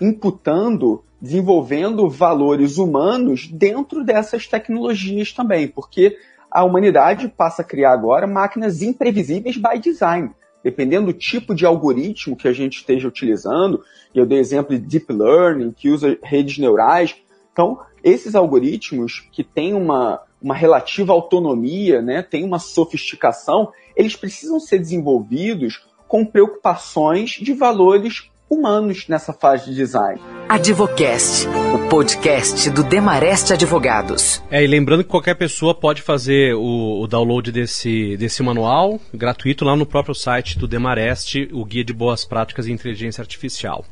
imputando 0.00 1.04
desenvolvendo 1.20 2.08
valores 2.08 2.78
humanos 2.78 3.46
dentro 3.46 4.04
dessas 4.04 4.46
tecnologias 4.46 5.32
também, 5.32 5.66
porque 5.68 6.16
a 6.50 6.64
humanidade 6.64 7.28
passa 7.28 7.62
a 7.62 7.64
criar 7.64 7.92
agora 7.92 8.26
máquinas 8.26 8.82
imprevisíveis 8.82 9.56
by 9.56 9.78
design. 9.78 10.30
Dependendo 10.62 11.06
do 11.06 11.12
tipo 11.12 11.54
de 11.54 11.64
algoritmo 11.64 12.36
que 12.36 12.48
a 12.48 12.52
gente 12.52 12.78
esteja 12.78 13.06
utilizando, 13.06 13.82
eu 14.14 14.26
dei 14.26 14.38
exemplo 14.38 14.76
de 14.76 14.84
deep 14.84 15.12
learning, 15.12 15.72
que 15.72 15.90
usa 15.90 16.18
redes 16.22 16.58
neurais. 16.58 17.14
Então, 17.52 17.78
esses 18.02 18.34
algoritmos 18.34 19.28
que 19.30 19.44
têm 19.44 19.74
uma, 19.74 20.20
uma 20.42 20.54
relativa 20.54 21.12
autonomia, 21.12 22.02
né, 22.02 22.22
têm 22.22 22.44
uma 22.44 22.58
sofisticação, 22.58 23.72
eles 23.94 24.16
precisam 24.16 24.58
ser 24.58 24.78
desenvolvidos 24.78 25.86
com 26.08 26.24
preocupações 26.24 27.30
de 27.30 27.52
valores 27.52 28.30
humanos 28.48 29.06
nessa 29.08 29.32
fase 29.32 29.66
de 29.66 29.74
design. 29.74 30.20
Advocast, 30.48 31.46
o 31.74 31.88
podcast 31.88 32.70
do 32.70 32.84
Demarest 32.84 33.52
Advogados. 33.52 34.42
É, 34.50 34.62
e 34.62 34.66
lembrando 34.66 35.02
que 35.02 35.10
qualquer 35.10 35.34
pessoa 35.34 35.74
pode 35.74 36.02
fazer 36.02 36.54
o, 36.54 37.00
o, 37.00 37.06
download 37.06 37.50
desse, 37.50 38.16
desse 38.16 38.42
manual 38.42 39.00
gratuito 39.12 39.64
lá 39.64 39.74
no 39.74 39.84
próprio 39.84 40.14
site 40.14 40.58
do 40.58 40.68
Demarest, 40.68 41.48
o 41.52 41.64
Guia 41.64 41.84
de 41.84 41.92
Boas 41.92 42.24
Práticas 42.24 42.68
em 42.68 42.72
Inteligência 42.72 43.20
Artificial. 43.20 43.84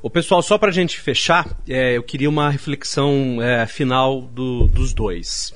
O 0.00 0.08
pessoal, 0.08 0.40
só 0.42 0.56
para 0.56 0.68
a 0.68 0.72
gente 0.72 1.00
fechar, 1.00 1.48
é, 1.68 1.96
eu 1.96 2.02
queria 2.04 2.28
uma 2.28 2.50
reflexão 2.50 3.42
é, 3.42 3.66
final 3.66 4.20
do, 4.20 4.68
dos 4.68 4.94
dois 4.94 5.52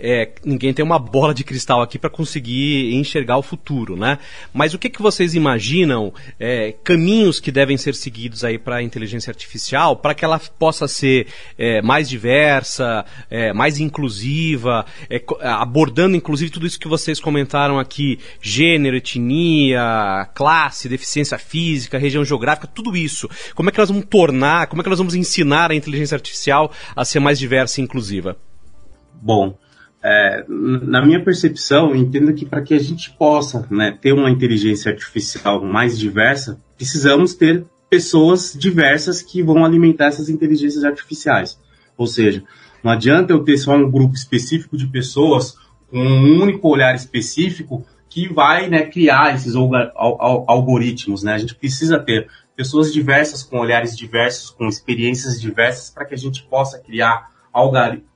é, 0.00 0.30
ninguém 0.44 0.72
tem 0.72 0.84
uma 0.84 0.98
bola 0.98 1.34
de 1.34 1.44
cristal 1.44 1.82
aqui 1.82 1.98
para 1.98 2.08
conseguir 2.08 2.94
enxergar 2.94 3.36
o 3.36 3.42
futuro, 3.42 3.96
né? 3.96 4.18
Mas 4.52 4.72
o 4.74 4.78
que, 4.78 4.88
que 4.88 5.02
vocês 5.02 5.34
imaginam 5.34 6.12
é, 6.38 6.72
caminhos 6.82 7.38
que 7.38 7.52
devem 7.52 7.76
ser 7.76 7.94
seguidos 7.94 8.42
aí 8.42 8.58
para 8.58 8.76
a 8.76 8.82
inteligência 8.82 9.30
artificial 9.30 9.96
para 9.96 10.14
que 10.14 10.24
ela 10.24 10.38
possa 10.38 10.88
ser 10.88 11.26
é, 11.58 11.82
mais 11.82 12.08
diversa, 12.08 13.04
é, 13.30 13.52
mais 13.52 13.78
inclusiva, 13.78 14.86
é, 15.08 15.22
abordando 15.42 16.16
inclusive 16.16 16.50
tudo 16.50 16.66
isso 16.66 16.80
que 16.80 16.88
vocês 16.88 17.20
comentaram 17.20 17.78
aqui, 17.78 18.18
gênero, 18.40 18.96
etnia, 18.96 20.28
classe, 20.34 20.88
deficiência 20.88 21.38
física, 21.38 21.98
região 21.98 22.24
geográfica, 22.24 22.66
tudo 22.66 22.96
isso. 22.96 23.28
Como 23.54 23.68
é 23.68 23.72
que 23.72 23.78
nós 23.78 23.88
vamos 23.88 24.06
tornar, 24.08 24.66
como 24.66 24.80
é 24.80 24.82
que 24.82 24.90
nós 24.90 24.98
vamos 24.98 25.14
ensinar 25.14 25.70
a 25.70 25.74
inteligência 25.74 26.14
artificial 26.14 26.72
a 26.96 27.04
ser 27.04 27.20
mais 27.20 27.38
diversa 27.38 27.80
e 27.80 27.84
inclusiva? 27.84 28.36
Bom, 29.20 29.58
é, 30.02 30.44
na 30.48 31.04
minha 31.04 31.22
percepção, 31.22 31.94
entendo 31.94 32.32
que 32.32 32.46
para 32.46 32.62
que 32.62 32.74
a 32.74 32.78
gente 32.78 33.10
possa 33.10 33.66
né, 33.70 33.96
ter 34.00 34.12
uma 34.12 34.30
inteligência 34.30 34.90
artificial 34.90 35.62
mais 35.62 35.98
diversa, 35.98 36.60
precisamos 36.76 37.34
ter 37.34 37.64
pessoas 37.88 38.56
diversas 38.58 39.20
que 39.20 39.42
vão 39.42 39.64
alimentar 39.64 40.06
essas 40.06 40.28
inteligências 40.28 40.84
artificiais. 40.84 41.58
Ou 41.96 42.06
seja, 42.06 42.42
não 42.82 42.90
adianta 42.90 43.32
eu 43.32 43.44
ter 43.44 43.58
só 43.58 43.76
um 43.76 43.90
grupo 43.90 44.14
específico 44.14 44.76
de 44.76 44.86
pessoas 44.86 45.56
com 45.90 45.98
um 45.98 46.40
único 46.40 46.68
olhar 46.68 46.94
específico 46.94 47.84
que 48.08 48.32
vai 48.32 48.68
né, 48.68 48.84
criar 48.84 49.34
esses 49.34 49.54
algoritmos. 49.54 51.22
Né? 51.22 51.34
A 51.34 51.38
gente 51.38 51.54
precisa 51.54 51.98
ter 51.98 52.28
pessoas 52.56 52.92
diversas, 52.92 53.42
com 53.42 53.58
olhares 53.58 53.96
diversos, 53.96 54.50
com 54.50 54.66
experiências 54.66 55.40
diversas, 55.40 55.90
para 55.90 56.04
que 56.04 56.14
a 56.14 56.18
gente 56.18 56.42
possa 56.44 56.78
criar 56.78 57.28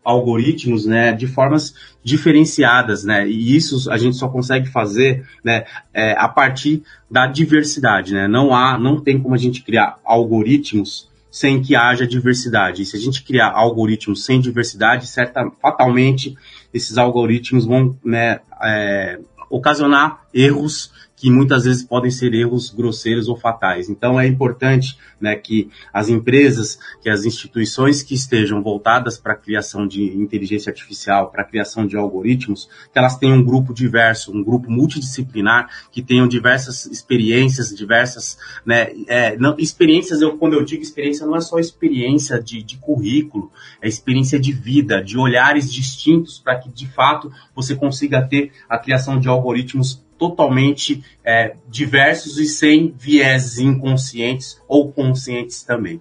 algoritmos 0.04 0.86
né, 0.86 1.12
de 1.12 1.26
formas 1.26 1.74
diferenciadas, 2.02 3.04
né, 3.04 3.26
e 3.26 3.56
isso 3.56 3.90
a 3.90 3.96
gente 3.96 4.16
só 4.16 4.28
consegue 4.28 4.68
fazer 4.68 5.26
né, 5.42 5.64
é, 5.92 6.12
a 6.12 6.28
partir 6.28 6.82
da 7.10 7.26
diversidade. 7.26 8.12
Né, 8.14 8.28
não 8.28 8.54
há, 8.54 8.78
não 8.78 9.00
tem 9.00 9.20
como 9.20 9.34
a 9.34 9.38
gente 9.38 9.62
criar 9.62 9.98
algoritmos 10.04 11.08
sem 11.30 11.60
que 11.60 11.74
haja 11.74 12.06
diversidade. 12.06 12.82
E 12.82 12.86
se 12.86 12.96
a 12.96 13.00
gente 13.00 13.24
criar 13.24 13.50
algoritmos 13.50 14.24
sem 14.24 14.40
diversidade, 14.40 15.08
certa, 15.08 15.50
fatalmente 15.60 16.36
esses 16.72 16.96
algoritmos 16.96 17.66
vão 17.66 17.98
né, 18.04 18.38
é, 18.62 19.18
ocasionar 19.50 20.24
erros 20.32 20.92
que 21.16 21.30
muitas 21.30 21.64
vezes 21.64 21.82
podem 21.82 22.10
ser 22.10 22.34
erros 22.34 22.70
grosseiros 22.70 23.28
ou 23.28 23.36
fatais. 23.36 23.88
Então 23.88 24.18
é 24.18 24.26
importante 24.26 24.98
né, 25.20 25.36
que 25.36 25.70
as 25.92 26.08
empresas, 26.08 26.78
que 27.00 27.08
as 27.08 27.24
instituições 27.24 28.02
que 28.02 28.14
estejam 28.14 28.62
voltadas 28.62 29.18
para 29.18 29.32
a 29.32 29.36
criação 29.36 29.86
de 29.86 30.04
inteligência 30.04 30.70
artificial, 30.70 31.30
para 31.30 31.42
a 31.42 31.46
criação 31.46 31.86
de 31.86 31.96
algoritmos, 31.96 32.68
que 32.92 32.98
elas 32.98 33.16
tenham 33.16 33.38
um 33.38 33.44
grupo 33.44 33.72
diverso, 33.72 34.32
um 34.32 34.42
grupo 34.42 34.70
multidisciplinar, 34.70 35.70
que 35.90 36.02
tenham 36.02 36.28
diversas 36.28 36.86
experiências, 36.86 37.74
diversas, 37.74 38.36
né, 38.66 38.88
é, 39.06 39.36
não, 39.36 39.56
experiências, 39.58 40.20
eu, 40.20 40.36
quando 40.36 40.54
eu 40.54 40.64
digo 40.64 40.82
experiência, 40.82 41.26
não 41.26 41.36
é 41.36 41.40
só 41.40 41.58
experiência 41.58 42.40
de, 42.40 42.62
de 42.62 42.76
currículo, 42.76 43.50
é 43.80 43.88
experiência 43.88 44.38
de 44.38 44.52
vida, 44.52 45.02
de 45.02 45.16
olhares 45.16 45.72
distintos 45.72 46.38
para 46.38 46.58
que, 46.58 46.68
de 46.68 46.86
fato, 46.86 47.32
você 47.54 47.74
consiga 47.74 48.20
ter 48.22 48.52
a 48.68 48.78
criação 48.78 49.18
de 49.18 49.28
algoritmos 49.28 50.03
totalmente 50.18 51.04
é, 51.24 51.56
diversos 51.68 52.38
e 52.38 52.46
sem 52.46 52.94
vieses 52.96 53.58
inconscientes 53.58 54.60
ou 54.68 54.92
conscientes 54.92 55.62
também. 55.62 56.00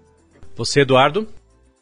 Você, 0.56 0.82
Eduardo? 0.82 1.28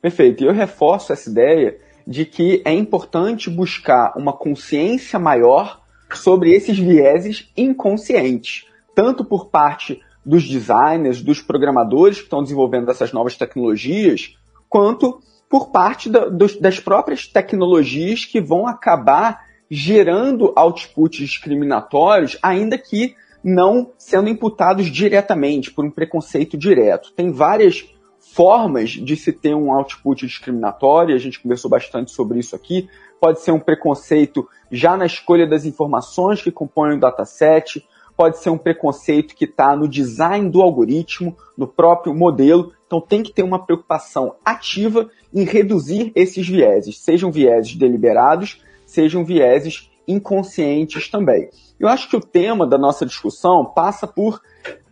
Perfeito. 0.01 0.43
E 0.43 0.47
eu 0.47 0.53
reforço 0.53 1.13
essa 1.13 1.29
ideia 1.29 1.77
de 2.07 2.25
que 2.25 2.61
é 2.65 2.73
importante 2.73 3.49
buscar 3.49 4.13
uma 4.17 4.33
consciência 4.33 5.19
maior 5.19 5.81
sobre 6.13 6.51
esses 6.51 6.77
vieses 6.77 7.49
inconscientes, 7.55 8.65
tanto 8.95 9.23
por 9.23 9.47
parte 9.47 10.01
dos 10.25 10.47
designers, 10.47 11.21
dos 11.21 11.41
programadores 11.41 12.17
que 12.17 12.23
estão 12.23 12.43
desenvolvendo 12.43 12.89
essas 12.89 13.11
novas 13.11 13.35
tecnologias, 13.37 14.35
quanto 14.69 15.21
por 15.49 15.69
parte 15.69 16.09
da, 16.09 16.27
dos, 16.27 16.57
das 16.57 16.79
próprias 16.79 17.27
tecnologias 17.27 18.25
que 18.25 18.39
vão 18.39 18.67
acabar 18.67 19.45
gerando 19.73 20.51
outputs 20.53 21.17
discriminatórios, 21.17 22.37
ainda 22.43 22.77
que 22.77 23.15
não 23.41 23.93
sendo 23.97 24.27
imputados 24.27 24.87
diretamente 24.87 25.71
por 25.71 25.85
um 25.85 25.89
preconceito 25.89 26.57
direto. 26.57 27.13
Tem 27.13 27.31
várias 27.31 27.89
formas 28.19 28.89
de 28.89 29.15
se 29.15 29.31
ter 29.31 29.55
um 29.55 29.71
output 29.71 30.27
discriminatório, 30.27 31.15
a 31.15 31.17
gente 31.17 31.39
conversou 31.39 31.71
bastante 31.71 32.11
sobre 32.11 32.39
isso 32.39 32.53
aqui. 32.53 32.89
Pode 33.19 33.39
ser 33.39 33.51
um 33.51 33.59
preconceito 33.59 34.45
já 34.69 34.97
na 34.97 35.05
escolha 35.05 35.47
das 35.47 35.63
informações 35.63 36.41
que 36.41 36.51
compõem 36.51 36.97
o 36.97 36.99
dataset, 36.99 37.85
pode 38.15 38.39
ser 38.39 38.49
um 38.49 38.57
preconceito 38.57 39.33
que 39.33 39.45
está 39.45 39.73
no 39.73 39.87
design 39.87 40.49
do 40.49 40.61
algoritmo, 40.61 41.35
no 41.57 41.65
próprio 41.65 42.13
modelo. 42.13 42.73
Então 42.85 42.99
tem 42.99 43.23
que 43.23 43.31
ter 43.31 43.43
uma 43.43 43.65
preocupação 43.65 44.35
ativa 44.43 45.09
em 45.33 45.45
reduzir 45.45 46.11
esses 46.13 46.45
vieses, 46.45 46.99
sejam 46.99 47.31
vieses 47.31 47.73
deliberados, 47.73 48.61
sejam 48.91 49.23
vieses 49.23 49.89
inconscientes 50.07 51.09
também. 51.09 51.49
Eu 51.79 51.87
acho 51.87 52.09
que 52.09 52.15
o 52.15 52.21
tema 52.21 52.67
da 52.67 52.77
nossa 52.77 53.05
discussão 53.05 53.65
passa 53.65 54.05
por 54.05 54.41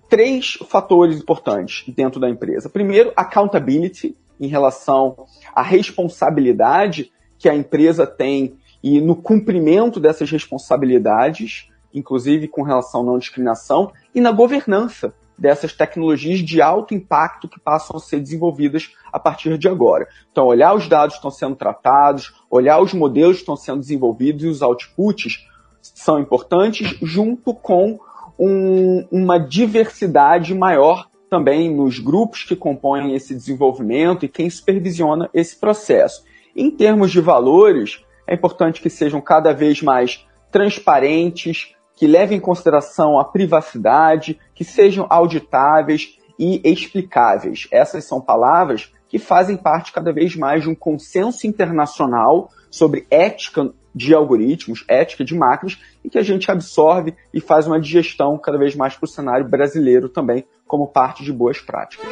três 0.07 0.53
fatores 0.69 1.21
importantes 1.21 1.83
dentro 1.93 2.19
da 2.19 2.29
empresa. 2.29 2.69
Primeiro, 2.69 3.11
accountability, 3.15 4.15
em 4.39 4.47
relação 4.47 5.25
à 5.53 5.61
responsabilidade 5.61 7.11
que 7.37 7.49
a 7.49 7.55
empresa 7.55 8.07
tem 8.07 8.57
e 8.81 9.01
no 9.01 9.15
cumprimento 9.15 9.99
dessas 9.99 10.31
responsabilidades, 10.31 11.67
inclusive 11.93 12.47
com 12.47 12.63
relação 12.63 13.01
à 13.01 13.03
não 13.03 13.19
discriminação, 13.19 13.91
e 14.15 14.21
na 14.21 14.31
governança 14.31 15.13
dessas 15.39 15.73
tecnologias 15.73 16.39
de 16.39 16.61
alto 16.61 16.93
impacto 16.93 17.47
que 17.47 17.59
passam 17.59 17.95
a 17.95 17.99
ser 17.99 18.19
desenvolvidas 18.19 18.91
a 19.11 19.19
partir 19.19 19.57
de 19.57 19.67
agora. 19.67 20.07
Então, 20.31 20.47
olhar 20.47 20.75
os 20.75 20.87
dados 20.87 21.15
que 21.15 21.19
estão 21.19 21.31
sendo 21.31 21.55
tratados, 21.55 22.33
olhar 22.49 22.81
os 22.81 22.93
modelos 22.93 23.37
que 23.37 23.43
estão 23.43 23.55
sendo 23.55 23.79
desenvolvidos 23.79 24.43
e 24.43 24.47
os 24.47 24.61
outputs 24.61 25.47
são 25.81 26.19
importantes, 26.19 26.97
junto 27.01 27.53
com 27.53 27.99
um, 28.37 29.05
uma 29.11 29.39
diversidade 29.39 30.53
maior 30.53 31.07
também 31.29 31.73
nos 31.73 31.99
grupos 31.99 32.43
que 32.43 32.55
compõem 32.55 33.13
esse 33.13 33.33
desenvolvimento 33.33 34.25
e 34.25 34.29
quem 34.29 34.49
supervisiona 34.49 35.29
esse 35.33 35.55
processo. 35.55 36.23
Em 36.55 36.71
termos 36.71 37.11
de 37.11 37.21
valores, 37.21 38.03
é 38.27 38.33
importante 38.33 38.81
que 38.81 38.89
sejam 38.89 39.21
cada 39.21 39.53
vez 39.53 39.81
mais 39.81 40.25
transparentes, 40.51 41.75
que 41.99 42.07
levem 42.07 42.37
em 42.37 42.41
consideração 42.41 43.19
a 43.19 43.25
privacidade, 43.25 44.39
que 44.55 44.63
sejam 44.63 45.05
auditáveis 45.09 46.17
e 46.39 46.61
explicáveis. 46.63 47.67
Essas 47.69 48.05
são 48.05 48.21
palavras 48.21 48.89
que 49.09 49.19
fazem 49.19 49.57
parte 49.57 49.91
cada 49.91 50.13
vez 50.13 50.33
mais 50.33 50.63
de 50.63 50.69
um 50.69 50.75
consenso 50.75 51.45
internacional 51.45 52.49
sobre 52.71 53.05
ética 53.11 53.69
de 53.93 54.13
algoritmos, 54.13 54.85
ética 54.87 55.25
de 55.25 55.35
máquinas, 55.35 55.77
e 56.01 56.09
que 56.09 56.17
a 56.17 56.23
gente 56.23 56.49
absorve 56.49 57.13
e 57.33 57.41
faz 57.41 57.67
uma 57.67 57.81
digestão 57.81 58.37
cada 58.37 58.57
vez 58.57 58.75
mais 58.77 58.95
para 58.95 59.05
o 59.05 59.09
cenário 59.09 59.49
brasileiro 59.49 60.07
também, 60.07 60.45
como 60.65 60.87
parte 60.87 61.21
de 61.21 61.33
boas 61.33 61.59
práticas. 61.59 62.07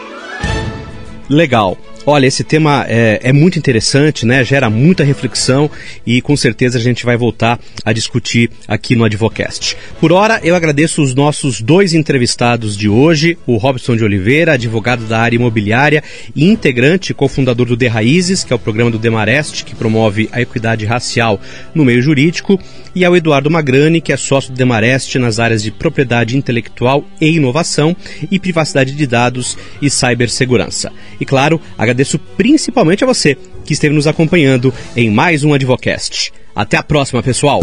Legal. 1.30 1.78
Olha, 2.10 2.26
esse 2.26 2.42
tema 2.42 2.86
é, 2.88 3.20
é, 3.22 3.34
muito 3.34 3.60
interessante, 3.60 4.26
né? 4.26 4.42
Gera 4.42 4.70
muita 4.70 5.04
reflexão 5.04 5.70
e 6.06 6.22
com 6.22 6.38
certeza 6.38 6.78
a 6.78 6.82
gente 6.82 7.04
vai 7.04 7.18
voltar 7.18 7.60
a 7.84 7.92
discutir 7.92 8.50
aqui 8.66 8.96
no 8.96 9.04
Advocast. 9.04 9.76
Por 10.00 10.14
hora, 10.14 10.40
eu 10.42 10.56
agradeço 10.56 11.04
os 11.04 11.14
nossos 11.14 11.60
dois 11.60 11.94
entrevistados 11.94 12.78
de 12.78 12.88
hoje, 12.88 13.38
o 13.46 13.58
Robson 13.58 13.98
de 13.98 14.06
Oliveira, 14.06 14.54
advogado 14.54 15.04
da 15.04 15.20
área 15.20 15.36
imobiliária 15.36 16.02
e 16.34 16.50
integrante, 16.50 17.14
cofundador 17.14 17.66
do 17.66 17.76
De 17.76 17.88
Raízes, 17.88 18.42
que 18.42 18.54
é 18.54 18.56
o 18.56 18.60
programa 18.60 18.90
do 18.90 18.98
Demarest, 18.98 19.66
que 19.66 19.76
promove 19.76 20.30
a 20.32 20.40
equidade 20.40 20.86
racial 20.86 21.42
no 21.76 21.84
meio 21.84 22.02
jurídico, 22.02 22.58
e 22.96 23.04
ao 23.04 23.18
Eduardo 23.18 23.52
Magrani, 23.52 24.00
que 24.00 24.14
é 24.14 24.18
sócio 24.18 24.54
do 24.54 24.58
Demarest 24.58 25.20
nas 25.20 25.40
áreas 25.40 25.62
de 25.62 25.72
propriedade 25.72 26.38
intelectual 26.38 27.04
e 27.20 27.36
inovação 27.36 27.94
e 28.32 28.40
privacidade 28.40 28.94
de 28.94 29.06
dados 29.06 29.58
e 29.82 29.90
cibersegurança. 29.90 30.90
E 31.20 31.26
claro, 31.26 31.60
agradeço 31.98 32.20
principalmente 32.20 33.04
a 33.04 33.08
você 33.08 33.36
que 33.66 33.74
esteve 33.74 33.96
nos 33.96 34.06
acompanhando 34.06 34.74
em 34.96 35.10
mais 35.10 35.44
um 35.44 35.54
Advocast. 35.54 36.32
Até 36.56 36.78
a 36.78 36.84
próxima, 36.84 37.24
pessoal! 37.24 37.62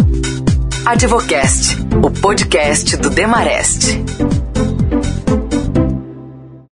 Advocast, 0.85 1.77
o 2.03 2.11
podcast 2.11 2.97
do 2.97 3.09
Demarest. 3.09 4.44